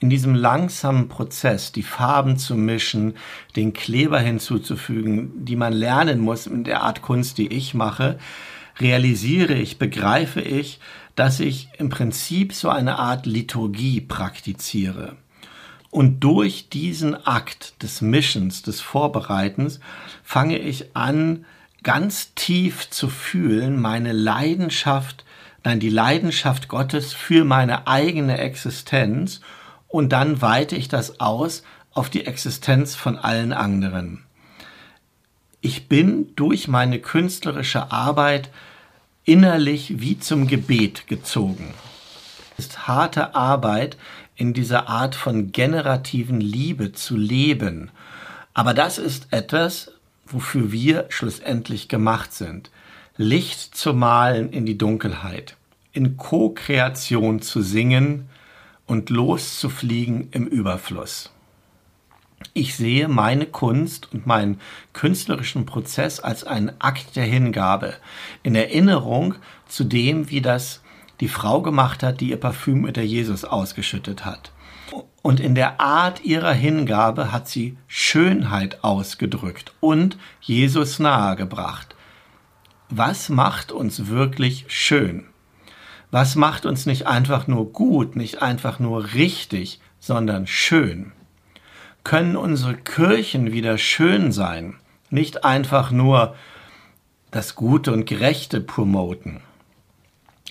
In 0.00 0.10
diesem 0.10 0.34
langsamen 0.34 1.08
Prozess, 1.08 1.70
die 1.70 1.84
Farben 1.84 2.36
zu 2.36 2.56
mischen, 2.56 3.14
den 3.54 3.72
Kleber 3.72 4.18
hinzuzufügen, 4.18 5.44
die 5.44 5.54
man 5.54 5.72
lernen 5.72 6.18
muss 6.18 6.48
in 6.48 6.64
der 6.64 6.82
Art 6.82 7.00
Kunst, 7.00 7.38
die 7.38 7.46
ich 7.46 7.74
mache, 7.74 8.18
realisiere 8.80 9.54
ich, 9.54 9.78
begreife 9.78 10.40
ich, 10.40 10.80
dass 11.14 11.38
ich 11.38 11.68
im 11.78 11.90
Prinzip 11.90 12.54
so 12.54 12.70
eine 12.70 12.98
Art 12.98 13.24
Liturgie 13.24 14.00
praktiziere. 14.00 15.16
Und 15.90 16.20
durch 16.20 16.70
diesen 16.70 17.14
Akt 17.24 17.80
des 17.84 18.00
Mischens, 18.00 18.62
des 18.62 18.80
Vorbereitens, 18.80 19.78
fange 20.24 20.58
ich 20.58 20.96
an, 20.96 21.44
ganz 21.84 22.34
tief 22.34 22.90
zu 22.90 23.08
fühlen, 23.08 23.80
meine 23.80 24.12
Leidenschaft 24.12 25.23
nein, 25.64 25.80
die 25.80 25.90
Leidenschaft 25.90 26.68
Gottes 26.68 27.12
für 27.12 27.44
meine 27.44 27.86
eigene 27.86 28.38
Existenz 28.38 29.40
und 29.88 30.12
dann 30.12 30.42
weite 30.42 30.76
ich 30.76 30.88
das 30.88 31.20
aus 31.20 31.62
auf 31.92 32.10
die 32.10 32.26
Existenz 32.26 32.94
von 32.94 33.18
allen 33.18 33.52
anderen. 33.52 34.24
Ich 35.60 35.88
bin 35.88 36.34
durch 36.36 36.68
meine 36.68 36.98
künstlerische 36.98 37.90
Arbeit 37.90 38.50
innerlich 39.24 40.00
wie 40.00 40.18
zum 40.18 40.46
Gebet 40.46 41.06
gezogen. 41.06 41.72
Es 42.58 42.66
ist 42.66 42.86
harte 42.86 43.34
Arbeit, 43.34 43.96
in 44.36 44.52
dieser 44.52 44.88
Art 44.88 45.14
von 45.14 45.52
generativen 45.52 46.40
Liebe 46.40 46.92
zu 46.92 47.16
leben. 47.16 47.90
Aber 48.52 48.74
das 48.74 48.98
ist 48.98 49.28
etwas, 49.30 49.92
wofür 50.26 50.72
wir 50.72 51.06
schlussendlich 51.08 51.88
gemacht 51.88 52.32
sind. 52.32 52.70
Licht 53.16 53.76
zu 53.76 53.94
malen 53.94 54.50
in 54.50 54.66
die 54.66 54.76
Dunkelheit, 54.76 55.56
in 55.92 56.16
Co-Kreation 56.16 57.40
zu 57.40 57.62
singen 57.62 58.28
und 58.86 59.08
loszufliegen 59.08 60.30
im 60.32 60.48
Überfluss. 60.48 61.30
Ich 62.54 62.74
sehe 62.74 63.06
meine 63.06 63.46
Kunst 63.46 64.12
und 64.12 64.26
meinen 64.26 64.60
künstlerischen 64.94 65.64
Prozess 65.64 66.18
als 66.18 66.42
einen 66.42 66.72
Akt 66.80 67.14
der 67.14 67.24
Hingabe, 67.24 67.94
in 68.42 68.56
Erinnerung 68.56 69.36
zu 69.68 69.84
dem, 69.84 70.28
wie 70.30 70.40
das 70.40 70.82
die 71.20 71.28
Frau 71.28 71.62
gemacht 71.62 72.02
hat, 72.02 72.20
die 72.20 72.30
ihr 72.30 72.40
Parfüm 72.40 72.80
mit 72.80 72.96
der 72.96 73.06
Jesus 73.06 73.44
ausgeschüttet 73.44 74.24
hat. 74.24 74.50
Und 75.22 75.38
in 75.38 75.54
der 75.54 75.80
Art 75.80 76.24
ihrer 76.24 76.52
Hingabe 76.52 77.30
hat 77.30 77.48
sie 77.48 77.76
Schönheit 77.86 78.82
ausgedrückt 78.82 79.72
und 79.78 80.18
Jesus 80.40 80.98
nahegebracht. 80.98 81.94
Was 82.90 83.28
macht 83.28 83.72
uns 83.72 84.08
wirklich 84.08 84.66
schön? 84.68 85.26
Was 86.10 86.36
macht 86.36 86.66
uns 86.66 86.86
nicht 86.86 87.06
einfach 87.06 87.46
nur 87.46 87.72
gut, 87.72 88.14
nicht 88.14 88.42
einfach 88.42 88.78
nur 88.78 89.14
richtig, 89.14 89.80
sondern 89.98 90.46
schön? 90.46 91.12
Können 92.04 92.36
unsere 92.36 92.74
Kirchen 92.74 93.52
wieder 93.52 93.78
schön 93.78 94.30
sein, 94.30 94.74
nicht 95.10 95.44
einfach 95.44 95.90
nur 95.90 96.36
das 97.30 97.54
Gute 97.54 97.92
und 97.92 98.04
Gerechte 98.06 98.60
promoten? 98.60 99.40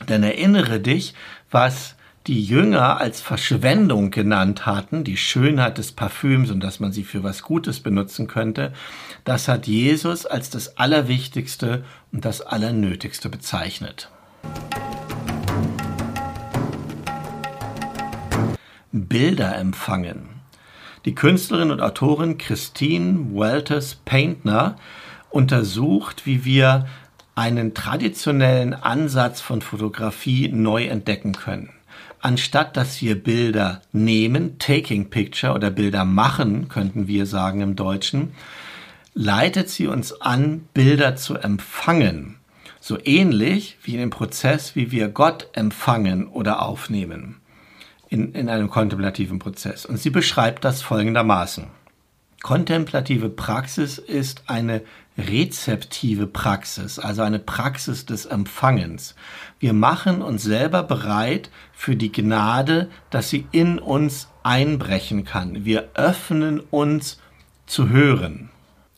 Denn 0.10 0.24
erinnere 0.24 0.80
dich, 0.80 1.14
was 1.52 1.96
die 2.28 2.42
Jünger 2.42 3.02
als 3.02 3.20
Verschwendung 3.20 4.10
genannt 4.10 4.66
hatten, 4.66 5.04
die 5.04 5.18
Schönheit 5.18 5.78
des 5.78 5.92
Parfüms 5.92 6.52
und 6.52 6.62
dass 6.62 6.80
man 6.80 6.94
sie 6.94 7.04
für 7.04 7.22
was 7.24 7.44
Gutes 7.44 7.82
benutzen 7.82 8.28
könnte, 8.28 8.72
das 9.26 9.50
hat 9.50 9.68
Jesus 9.68 10.26
als 10.26 10.50
das 10.50 10.78
Allerwichtigste 10.78 11.84
und 12.14 12.24
das 12.24 12.42
Allernötigste 12.42 13.28
bezeichnet. 13.28 14.10
Bilder 18.94 19.58
empfangen. 19.58 20.30
Die 21.04 21.16
Künstlerin 21.16 21.72
und 21.72 21.82
Autorin 21.82 22.38
Christine 22.38 23.36
Walters 23.36 23.96
Paintner 23.96 24.78
untersucht, 25.30 26.26
wie 26.26 26.46
wir 26.46 26.88
einen 27.36 27.74
traditionellen 27.74 28.74
Ansatz 28.74 29.42
von 29.42 29.62
Fotografie 29.62 30.48
neu 30.48 30.86
entdecken 30.86 31.34
können. 31.34 31.72
Anstatt 32.24 32.78
dass 32.78 33.02
wir 33.02 33.22
Bilder 33.22 33.82
nehmen, 33.92 34.58
taking 34.58 35.10
picture 35.10 35.52
oder 35.52 35.70
Bilder 35.70 36.06
machen, 36.06 36.70
könnten 36.70 37.06
wir 37.06 37.26
sagen 37.26 37.60
im 37.60 37.76
Deutschen, 37.76 38.32
leitet 39.14 39.68
sie 39.70 39.88
uns 39.88 40.22
an, 40.22 40.62
Bilder 40.74 41.18
zu 41.18 41.36
empfangen. 41.36 42.38
So 42.80 42.98
ähnlich 43.04 43.78
wie 43.84 43.96
in 43.96 44.00
dem 44.00 44.10
Prozess, 44.10 44.74
wie 44.74 44.90
wir 44.90 45.10
Gott 45.10 45.50
empfangen 45.52 46.30
oder 46.30 46.62
aufnehmen. 46.62 47.42
In, 48.08 48.32
in 48.34 48.48
einem 48.48 48.70
kontemplativen 48.70 49.40
Prozess. 49.40 49.86
Und 49.86 49.98
sie 49.98 50.10
beschreibt 50.10 50.64
das 50.64 50.82
folgendermaßen. 50.82 51.66
Kontemplative 52.44 53.30
Praxis 53.30 53.98
ist 53.98 54.44
eine 54.48 54.82
rezeptive 55.18 56.28
Praxis, 56.28 57.00
also 57.00 57.22
eine 57.22 57.40
Praxis 57.40 58.06
des 58.06 58.26
Empfangens. 58.26 59.16
Wir 59.60 59.72
machen 59.72 60.22
uns 60.22 60.44
selber 60.44 60.84
bereit 60.84 61.50
für 61.72 61.96
die 61.96 62.12
Gnade, 62.12 62.90
dass 63.10 63.30
sie 63.30 63.48
in 63.54 63.80
uns 63.80 64.28
einbrechen 64.44 65.24
kann. 65.24 65.64
Wir 65.64 65.92
öffnen 65.94 66.60
uns 66.60 67.18
zu 67.66 67.88
hören. 67.88 68.50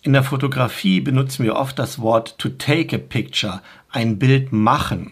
In 0.01 0.13
der 0.13 0.23
Fotografie 0.23 0.99
benutzen 0.99 1.45
wir 1.45 1.55
oft 1.55 1.77
das 1.77 1.99
Wort 1.99 2.39
to 2.39 2.49
take 2.49 2.95
a 2.95 2.99
picture, 2.99 3.61
ein 3.91 4.17
Bild 4.17 4.53
machen. 4.53 5.11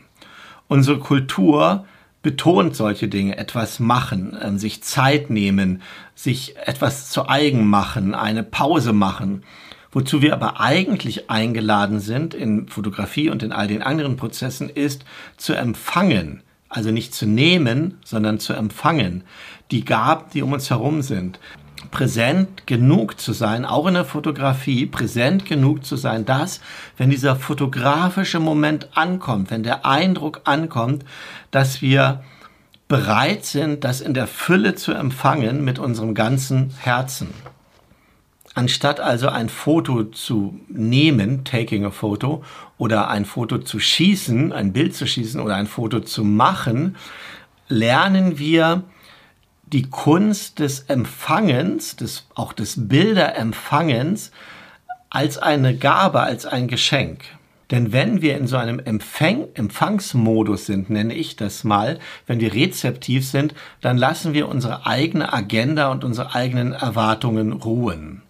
Unsere 0.68 0.98
Kultur 0.98 1.86
betont 2.24 2.76
solche 2.76 3.08
Dinge, 3.08 3.38
etwas 3.38 3.80
machen, 3.80 4.36
ähm, 4.42 4.58
sich 4.58 4.82
Zeit 4.82 5.30
nehmen, 5.30 5.84
sich 6.16 6.56
etwas 6.58 7.10
zu 7.12 7.30
eigen 7.30 7.68
machen, 7.68 8.16
eine 8.16 8.42
Pause 8.42 8.94
machen. 8.94 9.44
Wozu 9.92 10.24
wir 10.24 10.34
aber 10.34 10.60
eigentlich 10.60 11.30
eingeladen 11.30 12.00
sind 12.00 12.34
in 12.34 12.68
Fotografie 12.68 13.30
und 13.30 13.44
in 13.44 13.52
all 13.52 13.68
den 13.68 13.84
anderen 13.84 14.18
Prozessen 14.18 14.70
ist 14.70 15.06
zu 15.38 15.54
empfangen, 15.54 16.42
also 16.68 16.90
nicht 16.90 17.14
zu 17.14 17.28
nehmen, 17.28 18.00
sondern 18.04 18.40
zu 18.40 18.54
empfangen, 18.54 19.24
die 19.70 19.86
Gaben, 19.86 20.26
die 20.34 20.42
um 20.42 20.54
uns 20.54 20.72
herum 20.72 21.04
sind 21.04 21.40
präsent 21.92 22.68
genug 22.68 23.20
zu 23.20 23.34
sein, 23.34 23.66
auch 23.66 23.88
in 23.88 23.94
der 23.94 24.06
Fotografie, 24.06 24.86
präsent 24.86 25.46
genug 25.46 25.86
zu 25.86 25.96
sein, 25.96 26.26
dass, 26.26 26.62
wenn 26.98 27.10
dieser 27.10 27.36
fotografische 27.36 28.40
Moment 28.40 28.90
ankommt, 28.96 29.52
wenn 29.52 29.64
der 29.64 29.86
Eindruck 29.86 30.42
ankommt, 30.46 31.06
dass 31.52 31.82
wir 31.82 32.24
bereit 32.88 33.46
sind, 33.46 33.84
das 33.84 34.02
in 34.02 34.14
der 34.14 34.28
Fülle 34.28 34.76
zu 34.76 34.92
empfangen 34.92 35.64
mit 35.64 35.80
unserem 35.80 36.14
ganzen 36.14 36.72
Herzen. 36.80 37.30
Anstatt 38.56 39.00
also 39.00 39.30
ein 39.30 39.50
Foto 39.50 40.04
zu 40.04 40.60
nehmen, 40.68 41.44
taking 41.44 41.86
a 41.86 41.90
photo, 41.90 42.44
oder 42.78 43.10
ein 43.10 43.26
Foto 43.26 43.58
zu 43.58 43.80
schießen, 43.80 44.54
ein 44.54 44.74
Bild 44.74 44.94
zu 44.96 45.08
schießen 45.08 45.42
oder 45.42 45.56
ein 45.56 45.66
Foto 45.66 46.02
zu 46.02 46.24
machen, 46.24 46.96
lernen 47.68 48.38
wir 48.38 48.84
die 49.74 49.90
Kunst 49.90 50.60
des 50.60 50.82
Empfangens, 50.82 51.96
des, 51.96 52.28
auch 52.36 52.54
des 52.54 52.88
Bilderempfangens 52.88 54.32
als 55.10 55.38
eine 55.38 55.76
Gabe, 55.76 56.22
als 56.22 56.46
ein 56.46 56.68
Geschenk. 56.68 57.24
Denn 57.72 57.92
wenn 57.92 58.22
wir 58.22 58.38
in 58.38 58.46
so 58.46 58.58
einem 58.58 58.80
Empfäng 58.80 59.48
Empfangsmodus 59.56 60.68
sind, 60.68 60.92
nenne 60.92 61.16
ich 61.16 61.38
das 61.38 61.64
mal, 61.64 61.98
wenn 62.28 62.40
wir 62.40 62.54
rezeptiv 62.54 63.28
sind, 63.28 63.56
dann 63.82 63.98
lassen 63.98 64.34
wir 64.34 64.48
unsere 64.48 64.86
eigene 64.86 65.34
Agenda 65.34 65.92
und 65.92 66.04
unsere 66.04 66.36
eigenen 66.36 66.74
Erwartungen 66.74 67.52
ruhen. 67.52 68.22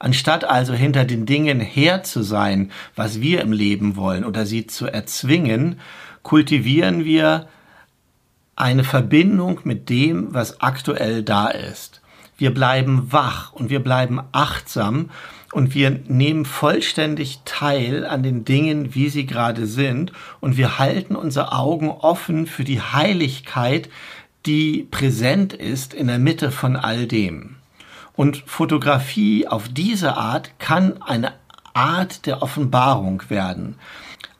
Anstatt 0.00 0.44
also 0.44 0.72
hinter 0.72 1.04
den 1.04 1.26
Dingen 1.26 1.60
her 1.60 2.02
zu 2.02 2.22
sein, 2.22 2.72
was 2.96 3.20
wir 3.20 3.42
im 3.42 3.52
Leben 3.52 3.94
wollen 3.96 4.24
oder 4.24 4.46
sie 4.46 4.66
zu 4.66 4.86
erzwingen, 4.86 5.78
kultivieren 6.22 7.04
wir 7.04 7.46
eine 8.60 8.84
Verbindung 8.84 9.60
mit 9.64 9.88
dem, 9.88 10.32
was 10.34 10.60
aktuell 10.60 11.22
da 11.22 11.48
ist. 11.48 12.00
Wir 12.36 12.54
bleiben 12.54 13.12
wach 13.12 13.52
und 13.52 13.70
wir 13.70 13.80
bleiben 13.80 14.20
achtsam 14.32 15.10
und 15.52 15.74
wir 15.74 16.00
nehmen 16.06 16.44
vollständig 16.44 17.40
teil 17.44 18.06
an 18.06 18.22
den 18.22 18.44
Dingen, 18.44 18.94
wie 18.94 19.08
sie 19.08 19.26
gerade 19.26 19.66
sind 19.66 20.12
und 20.40 20.56
wir 20.56 20.78
halten 20.78 21.16
unsere 21.16 21.52
Augen 21.52 21.90
offen 21.90 22.46
für 22.46 22.64
die 22.64 22.80
Heiligkeit, 22.80 23.90
die 24.46 24.86
präsent 24.90 25.52
ist 25.52 25.92
in 25.92 26.06
der 26.06 26.18
Mitte 26.18 26.50
von 26.50 26.76
all 26.76 27.06
dem. 27.06 27.56
Und 28.14 28.42
Fotografie 28.46 29.48
auf 29.48 29.68
diese 29.68 30.16
Art 30.16 30.58
kann 30.58 31.02
eine 31.02 31.32
Art 31.74 32.26
der 32.26 32.42
Offenbarung 32.42 33.22
werden 33.28 33.76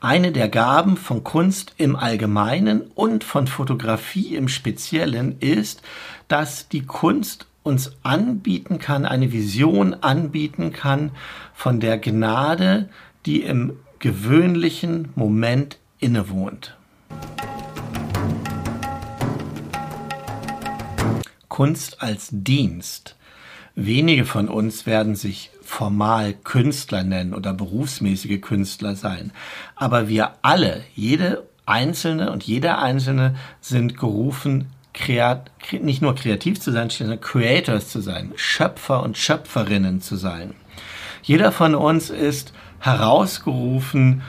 eine 0.01 0.33
der 0.33 0.49
Gaben 0.49 0.97
von 0.97 1.25
Kunst 1.25 1.75
im 1.77 1.95
Allgemeinen 1.95 2.81
und 2.95 3.23
von 3.23 3.47
Fotografie 3.47 4.35
im 4.35 4.49
Speziellen 4.49 5.39
ist, 5.41 5.83
dass 6.27 6.69
die 6.69 6.83
Kunst 6.83 7.47
uns 7.63 7.93
anbieten 8.03 8.79
kann, 8.79 9.05
eine 9.05 9.31
Vision 9.33 9.93
anbieten 9.95 10.73
kann 10.73 11.11
von 11.53 11.81
der 11.81 11.99
Gnade, 11.99 12.89
die 13.27 13.43
im 13.43 13.75
gewöhnlichen 13.99 15.11
Moment 15.15 15.79
innewohnt. 15.99 16.77
Kunst 21.49 22.01
als 22.01 22.29
Dienst. 22.33 23.17
Wenige 23.75 24.25
von 24.25 24.49
uns 24.49 24.87
werden 24.87 25.15
sich 25.15 25.51
formal 25.71 26.35
Künstler 26.35 27.05
nennen 27.05 27.33
oder 27.33 27.55
berufsmäßige 27.55 28.41
Künstler 28.41 28.97
sein. 28.97 29.31
Aber 29.77 30.09
wir 30.09 30.33
alle, 30.43 30.83
jede 30.97 31.47
Einzelne 31.65 32.33
und 32.33 32.43
jeder 32.43 32.81
Einzelne 32.81 33.37
sind 33.61 33.97
gerufen, 33.97 34.67
kreat, 34.93 35.53
nicht 35.71 36.03
nur 36.03 36.17
kreativ 36.17 36.61
zu 36.61 36.73
sein, 36.73 36.91
sondern 36.91 37.21
Creators 37.21 37.89
zu 37.89 38.01
sein, 38.01 38.33
Schöpfer 38.35 39.05
und 39.05 39.17
Schöpferinnen 39.17 40.01
zu 40.03 40.17
sein. 40.17 40.55
Jeder 41.23 41.53
von 41.53 41.77
uns 41.77 42.11
ist 42.11 42.53
herausgerufen, 42.81 44.23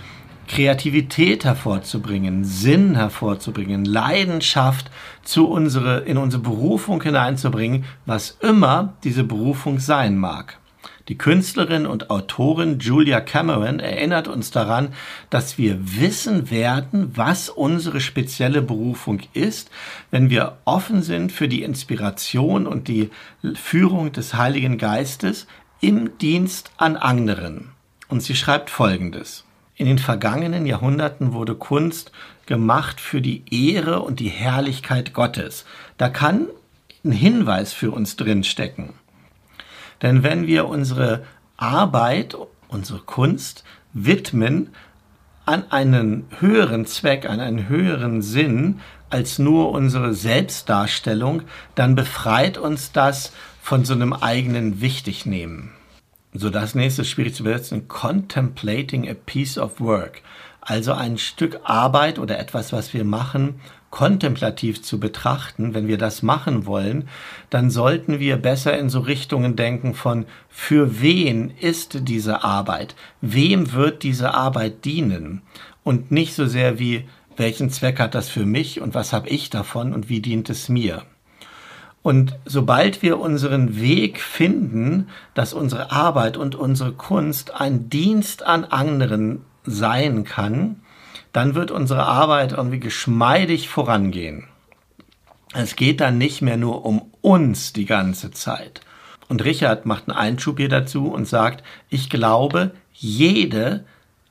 Kreativität 0.48 1.44
hervorzubringen, 1.44 2.46
Sinn 2.46 2.96
hervorzubringen, 2.96 3.84
Leidenschaft 3.84 4.92
zu 5.24 5.48
unsere, 5.48 6.02
in 6.02 6.18
unsere 6.18 6.44
Berufung 6.44 7.02
hineinzubringen, 7.02 7.86
was 8.06 8.38
immer 8.42 8.94
diese 9.04 9.24
Berufung 9.24 9.80
sein 9.80 10.18
mag. 10.18 10.61
Die 11.08 11.18
Künstlerin 11.18 11.88
und 11.88 12.10
Autorin 12.10 12.80
Julia 12.80 13.22
Cameron 13.22 13.80
erinnert 13.80 14.28
uns 14.28 14.52
daran, 14.52 14.94
dass 15.30 15.58
wir 15.58 15.78
wissen 16.00 16.52
werden, 16.52 17.12
was 17.16 17.50
unsere 17.50 18.02
spezielle 18.02 18.62
Berufung 18.62 19.22
ist, 19.34 19.72
wenn 20.12 20.30
wir 20.30 20.58
offen 20.66 21.02
sind 21.02 21.32
für 21.32 21.48
die 21.48 21.64
Inspiration 21.64 22.68
und 22.68 22.88
die 22.88 23.10
Führung 23.56 24.12
des 24.12 24.36
Heiligen 24.36 24.78
Geistes 24.78 25.48
im 25.80 26.18
Dienst 26.20 26.72
an 26.78 26.96
anderen. 26.96 27.72
Und 28.08 28.22
sie 28.22 28.36
schreibt 28.36 28.70
Folgendes. 28.70 29.46
In 29.76 29.88
den 29.88 29.98
vergangenen 29.98 30.68
Jahrhunderten 30.68 31.34
wurde 31.34 31.56
Kunst 31.56 32.12
gemacht 32.46 33.02
für 33.02 33.22
die 33.22 33.44
Ehre 33.50 34.02
und 34.02 34.20
die 34.20 34.30
Herrlichkeit 34.30 35.14
Gottes. 35.14 35.66
Da 35.98 36.10
kann 36.10 36.48
ein 37.04 37.12
Hinweis 37.12 37.74
für 37.74 37.90
uns 37.90 38.16
drinstecken. 38.16 38.94
Denn 40.02 40.24
wenn 40.24 40.48
wir 40.48 40.68
unsere 40.68 41.24
Arbeit, 41.58 42.36
unsere 42.68 43.00
Kunst 43.00 43.64
widmen 43.94 44.70
an 45.46 45.72
einen 45.72 46.26
höheren 46.40 46.86
Zweck, 46.86 47.30
an 47.30 47.40
einen 47.40 47.68
höheren 47.68 48.22
Sinn 48.22 48.80
als 49.10 49.40
nur 49.40 49.72
unsere 49.72 50.14
Selbstdarstellung, 50.14 51.44
dann 51.76 51.96
befreit 51.96 52.58
uns 52.58 52.92
das 52.92 53.34
von 53.62 53.86
so 53.86 53.94
einem 53.94 54.14
eigenen 54.14 54.82
Wichtignehmen. 54.82 55.72
So, 56.34 56.50
das 56.50 56.76
nächste 56.76 57.04
schwierig 57.04 57.36
zu 57.36 57.44
übersetzen, 57.44 57.90
contemplating 57.90 59.10
a 59.10 59.14
piece 59.14 59.58
of 59.58 59.82
work. 59.82 60.22
Also 60.62 60.94
ein 60.94 61.18
Stück 61.18 61.60
Arbeit 61.64 62.20
oder 62.20 62.40
etwas, 62.40 62.72
was 62.72 62.94
wir 62.94 63.04
machen, 63.04 63.60
kontemplativ 63.92 64.82
zu 64.82 65.00
betrachten, 65.00 65.76
wenn 65.76 65.88
wir 65.88 65.98
das 65.98 66.24
machen 66.24 66.66
wollen, 66.66 67.08
dann 67.50 67.70
sollten 67.70 68.20
wir 68.20 68.38
besser 68.38 68.78
in 68.78 68.90
so 68.90 69.02
Richtungen 69.02 69.56
denken 69.56 69.94
von, 69.94 70.26
für 70.50 71.02
wen 71.02 71.52
ist 71.60 72.08
diese 72.08 72.44
Arbeit? 72.44 72.96
Wem 73.20 73.74
wird 73.74 74.02
diese 74.02 74.34
Arbeit 74.34 74.86
dienen? 74.86 75.42
Und 75.84 76.10
nicht 76.10 76.34
so 76.34 76.48
sehr 76.48 76.80
wie, 76.80 77.08
welchen 77.38 77.70
Zweck 77.70 78.00
hat 78.00 78.16
das 78.16 78.30
für 78.30 78.46
mich 78.46 78.82
und 78.82 78.96
was 78.96 79.14
habe 79.14 79.30
ich 79.30 79.50
davon 79.50 79.94
und 79.94 80.10
wie 80.10 80.22
dient 80.22 80.50
es 80.50 80.70
mir? 80.70 81.04
Und 82.02 82.36
sobald 82.46 83.04
wir 83.04 83.20
unseren 83.20 83.80
Weg 83.80 84.20
finden, 84.20 85.10
dass 85.34 85.54
unsere 85.54 85.92
Arbeit 85.92 86.38
und 86.38 86.56
unsere 86.56 86.94
Kunst 86.94 87.54
ein 87.54 87.90
Dienst 87.90 88.44
an 88.44 88.64
anderen 88.64 89.42
sein 89.64 90.24
kann, 90.24 90.78
dann 91.34 91.56
wird 91.56 91.72
unsere 91.72 92.04
Arbeit 92.04 92.52
irgendwie 92.52 92.80
geschmeidig 92.80 93.70
vorangehen. 93.70 94.48
Es 95.54 95.76
geht 95.76 96.02
dann 96.02 96.18
nicht 96.18 96.42
mehr 96.42 96.58
nur 96.58 96.86
um 96.86 97.12
uns 97.22 97.74
die 97.74 97.86
ganze 97.86 98.32
Zeit. 98.32 98.82
Und 99.28 99.44
Richard 99.44 99.86
macht 99.86 100.10
einen 100.10 100.18
Einschub 100.18 100.58
hier 100.58 100.70
dazu 100.70 101.08
und 101.08 101.28
sagt, 101.28 101.64
ich 101.90 102.10
glaube, 102.10 102.72
jede 102.94 103.86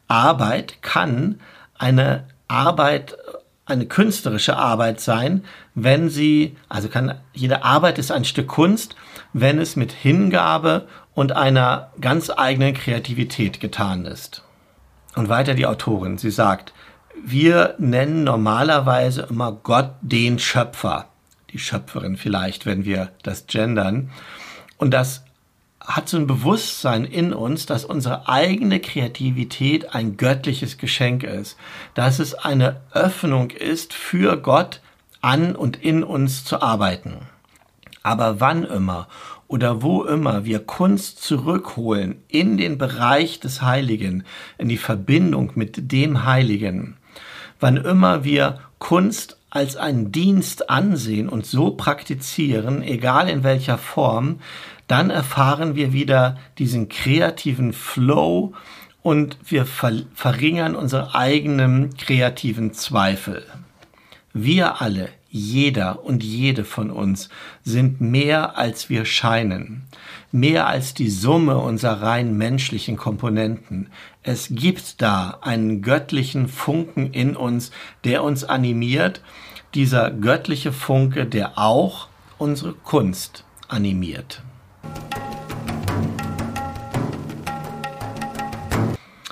Arbeit 0.09 0.83
kann 0.83 1.41
eine 1.79 2.25
Arbeit, 2.49 3.17
eine 3.65 3.87
künstlerische 3.87 4.57
Arbeit 4.57 5.01
sein, 5.01 5.45
wenn 5.75 6.11
sie, 6.11 6.57
also 6.69 6.89
kann, 6.89 7.15
jede 7.33 7.65
Arbeit 7.65 7.99
ist 7.99 8.11
ein 8.11 8.25
Stück 8.25 8.49
Kunst, 8.49 8.97
wenn 9.33 9.59
es 9.59 9.77
mit 9.77 9.93
Hingabe 9.93 10.87
und 11.15 11.33
einer 11.33 11.93
ganz 12.01 12.31
eigenen 12.31 12.75
Kreativität 12.75 13.61
getan 13.61 14.05
ist. 14.05 14.43
Und 15.15 15.29
weiter 15.29 15.55
die 15.55 15.67
Autorin, 15.67 16.19
sie 16.19 16.31
sagt, 16.31 16.73
wir 17.15 17.75
nennen 17.79 18.25
normalerweise 18.25 19.27
immer 19.31 19.53
Gott 19.53 19.93
den 20.01 20.39
Schöpfer, 20.39 21.07
die 21.51 21.59
Schöpferin 21.59 22.17
vielleicht, 22.17 22.67
wenn 22.67 22.85
wir 22.85 23.11
das 23.23 23.47
gendern. 23.47 24.11
Und 24.79 24.93
das 24.93 25.25
hat 25.81 26.09
so 26.09 26.17
ein 26.17 26.27
Bewusstsein 26.27 27.05
in 27.05 27.33
uns, 27.33 27.67
dass 27.67 27.85
unsere 27.85 28.29
eigene 28.29 28.81
Kreativität 28.81 29.95
ein 29.95 30.17
göttliches 30.17 30.79
Geschenk 30.79 31.23
ist, 31.23 31.57
dass 31.95 32.19
es 32.19 32.35
eine 32.35 32.81
Öffnung 32.93 33.51
ist 33.51 33.93
für 33.93 34.37
Gott 34.37 34.81
an 35.21 35.57
und 35.57 35.77
in 35.83 36.05
uns 36.05 36.45
zu 36.45 36.63
arbeiten. 36.63 37.27
Aber 38.03 38.41
wann 38.41 38.65
immer 38.65 39.09
oder 39.49 39.83
wo 39.83 40.05
immer 40.05 40.45
wir 40.45 40.61
Kunst 40.61 41.23
zurückholen 41.23 42.23
in 42.29 42.57
den 42.57 42.79
Bereich 42.79 43.41
des 43.41 43.63
Heiligen, 43.63 44.25
in 44.59 44.69
die 44.69 44.79
Verbindung 44.79 45.53
mit 45.57 45.93
dem 45.93 46.25
Heiligen, 46.25 46.97
wann 47.61 47.77
immer 47.77 48.25
wir 48.25 48.59
Kunst 48.79 49.37
als 49.51 49.77
einen 49.77 50.13
Dienst 50.13 50.71
ansehen 50.71 51.29
und 51.29 51.45
so 51.45 51.73
praktizieren, 51.73 52.83
egal 52.83 53.29
in 53.29 53.45
welcher 53.45 53.79
Form, 53.79 54.41
dann 54.87 55.11
erfahren 55.11 55.77
wir 55.77 55.93
wieder 55.93 56.39
diesen 56.59 56.89
kreativen 56.89 57.73
Flow 57.73 58.55
und 59.03 59.39
wir 59.45 59.65
verringern 59.65 60.75
unsere 60.75 61.15
eigenen 61.15 61.97
kreativen 61.97 62.73
Zweifel. 62.73 63.45
Wir 64.33 64.81
alle, 64.81 65.09
jeder 65.29 66.05
und 66.05 66.25
jede 66.25 66.65
von 66.65 66.91
uns 66.91 67.29
sind 67.63 68.01
mehr 68.01 68.59
als 68.59 68.91
wir 68.91 69.05
scheinen, 69.05 69.83
mehr 70.33 70.67
als 70.67 70.95
die 70.95 71.11
Summe 71.11 71.59
unserer 71.59 72.03
rein 72.03 72.37
menschlichen 72.37 72.97
Komponenten. 72.97 73.91
Es 74.23 74.49
gibt 74.51 75.03
da 75.03 75.39
einen 75.41 75.83
göttlichen 75.83 76.49
Funken 76.49 77.13
in 77.13 77.37
uns, 77.37 77.71
der 78.05 78.23
uns 78.23 78.45
animiert, 78.45 79.23
dieser 79.75 80.11
göttliche 80.11 80.73
Funke, 80.73 81.27
der 81.27 81.59
auch 81.59 82.09
unsere 82.39 82.73
Kunst 82.73 83.45
animiert. 83.69 84.43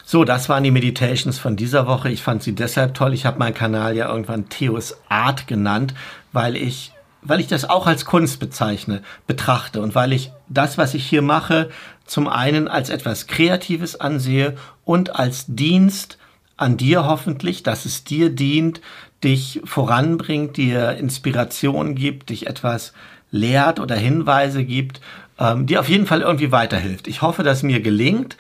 So, 0.05 0.25
das 0.25 0.49
waren 0.49 0.65
die 0.65 0.71
Meditations 0.71 1.39
von 1.39 1.57
dieser 1.57 1.87
Woche. 1.87 2.09
Ich 2.09 2.23
fand 2.23 2.43
sie 2.43 2.55
deshalb 2.55 2.95
toll. 2.95 3.13
Ich 3.13 3.27
habe 3.27 3.39
meinen 3.39 3.53
Kanal 3.53 3.95
ja 3.95 4.09
irgendwann 4.09 4.49
Theos 4.49 4.97
Art 5.11 5.47
genannt, 5.47 5.93
weil 6.33 6.57
ich 6.57 6.93
weil 7.29 7.41
ich 7.41 7.47
das 7.47 7.69
auch 7.69 7.87
als 7.87 8.05
Kunst 8.07 8.41
bezeichne, 8.41 9.03
betrachte. 9.27 9.81
Und 9.81 9.95
weil 9.95 10.13
ich 10.13 10.33
das, 10.49 10.79
was 10.79 10.95
ich 10.95 11.07
hier 11.07 11.23
mache, 11.23 11.69
zum 12.07 12.27
einen 12.27 12.69
als 12.69 12.89
etwas 12.89 13.27
Kreatives 13.27 14.01
ansehe 14.01 14.57
und 14.85 15.15
als 15.15 15.45
Dienst 15.47 16.19
an 16.57 16.77
dir 16.77 17.05
hoffentlich, 17.05 17.63
dass 17.63 17.85
es 17.85 18.03
dir 18.03 18.31
dient, 18.31 18.81
dich 19.23 19.61
voranbringt, 19.65 20.57
dir 20.57 20.93
Inspiration 20.97 21.95
gibt, 21.95 22.31
dich 22.31 22.47
etwas 22.47 22.95
lehrt 23.31 23.79
oder 23.79 23.95
Hinweise 23.95 24.65
gibt, 24.65 25.01
ähm, 25.39 25.67
die 25.67 25.77
auf 25.79 25.89
jeden 25.89 26.07
Fall 26.07 26.23
irgendwie 26.23 26.51
weiterhilft. 26.51 27.09
Ich 27.09 27.21
hoffe, 27.21 27.43
dass 27.43 27.63
mir 27.63 27.81
gelingt, 27.81 28.37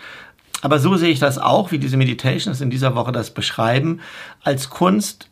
aber 0.62 0.78
so 0.78 0.96
sehe 0.96 1.10
ich 1.10 1.20
das 1.20 1.38
auch, 1.38 1.70
wie 1.72 1.78
diese 1.78 1.96
Meditations 1.96 2.60
in 2.60 2.70
dieser 2.70 2.94
Woche 2.94 3.12
das 3.12 3.32
beschreiben, 3.32 4.00
als 4.42 4.70
Kunst, 4.70 5.28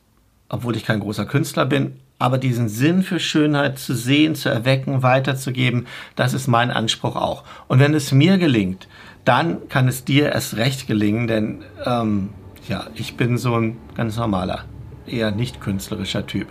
obwohl 0.49 0.77
ich 0.77 0.85
kein 0.85 1.01
großer 1.01 1.27
Künstler 1.27 1.65
bin, 1.65 1.97
aber 2.19 2.39
diesen 2.39 2.69
Sinn 2.69 3.03
für 3.03 3.21
Schönheit 3.21 3.79
zu 3.79 3.95
sehen, 3.95 4.35
zu 4.35 4.49
erwecken, 4.49 5.03
weiterzugeben, 5.03 5.87
das 6.15 6.35
ist 6.35 6.47
mein 6.47 6.71
Anspruch 6.71 7.17
auch. 7.17 7.45
Und 7.69 7.79
wenn 7.79 7.95
es 7.95 8.13
mir 8.13 8.39
gelingt, 8.39 8.89
dann 9.25 9.69
kann 9.69 9.89
es 9.89 10.05
dir 10.05 10.33
erst 10.33 10.57
recht 10.57 10.87
gelingen, 10.87 11.27
denn 11.27 11.65
ähm, 11.85 12.31
ja, 12.69 12.87
ich 12.95 13.17
bin 13.17 13.39
so 13.39 13.59
ein 13.59 13.77
ganz 13.95 14.17
normaler, 14.17 14.65
eher 15.07 15.31
nicht 15.31 15.61
künstlerischer 15.61 16.27
Typ. 16.27 16.49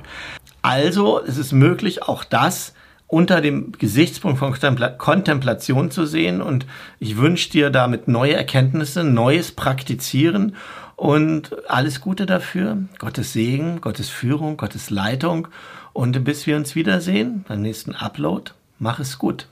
Also 0.62 1.22
es 1.22 1.38
ist 1.38 1.52
möglich, 1.52 2.04
auch 2.04 2.24
das 2.24 2.74
unter 3.08 3.40
dem 3.40 3.72
Gesichtspunkt 3.74 4.40
von 4.40 4.54
Kontemplation 4.98 5.92
zu 5.92 6.06
sehen. 6.06 6.42
Und 6.42 6.66
ich 7.00 7.18
wünsche 7.18 7.52
dir 7.52 7.70
damit 7.70 8.08
neue 8.08 8.34
Erkenntnisse, 8.34 9.04
neues 9.04 9.52
Praktizieren 9.52 10.56
und 10.96 11.56
alles 11.70 12.02
Gute 12.02 12.26
dafür. 12.26 12.78
Gottes 13.00 13.34
Segen, 13.34 13.82
Gottes 13.82 14.10
Führung, 14.10 14.58
Gottes 14.58 14.90
Leitung. 14.90 15.48
Und 15.94 16.24
bis 16.24 16.46
wir 16.48 16.58
uns 16.58 16.76
wiedersehen 16.76 17.46
beim 17.48 17.62
nächsten 17.62 17.96
Upload, 17.96 18.52
mach 18.80 19.00
es 19.00 19.18
gut. 19.18 19.48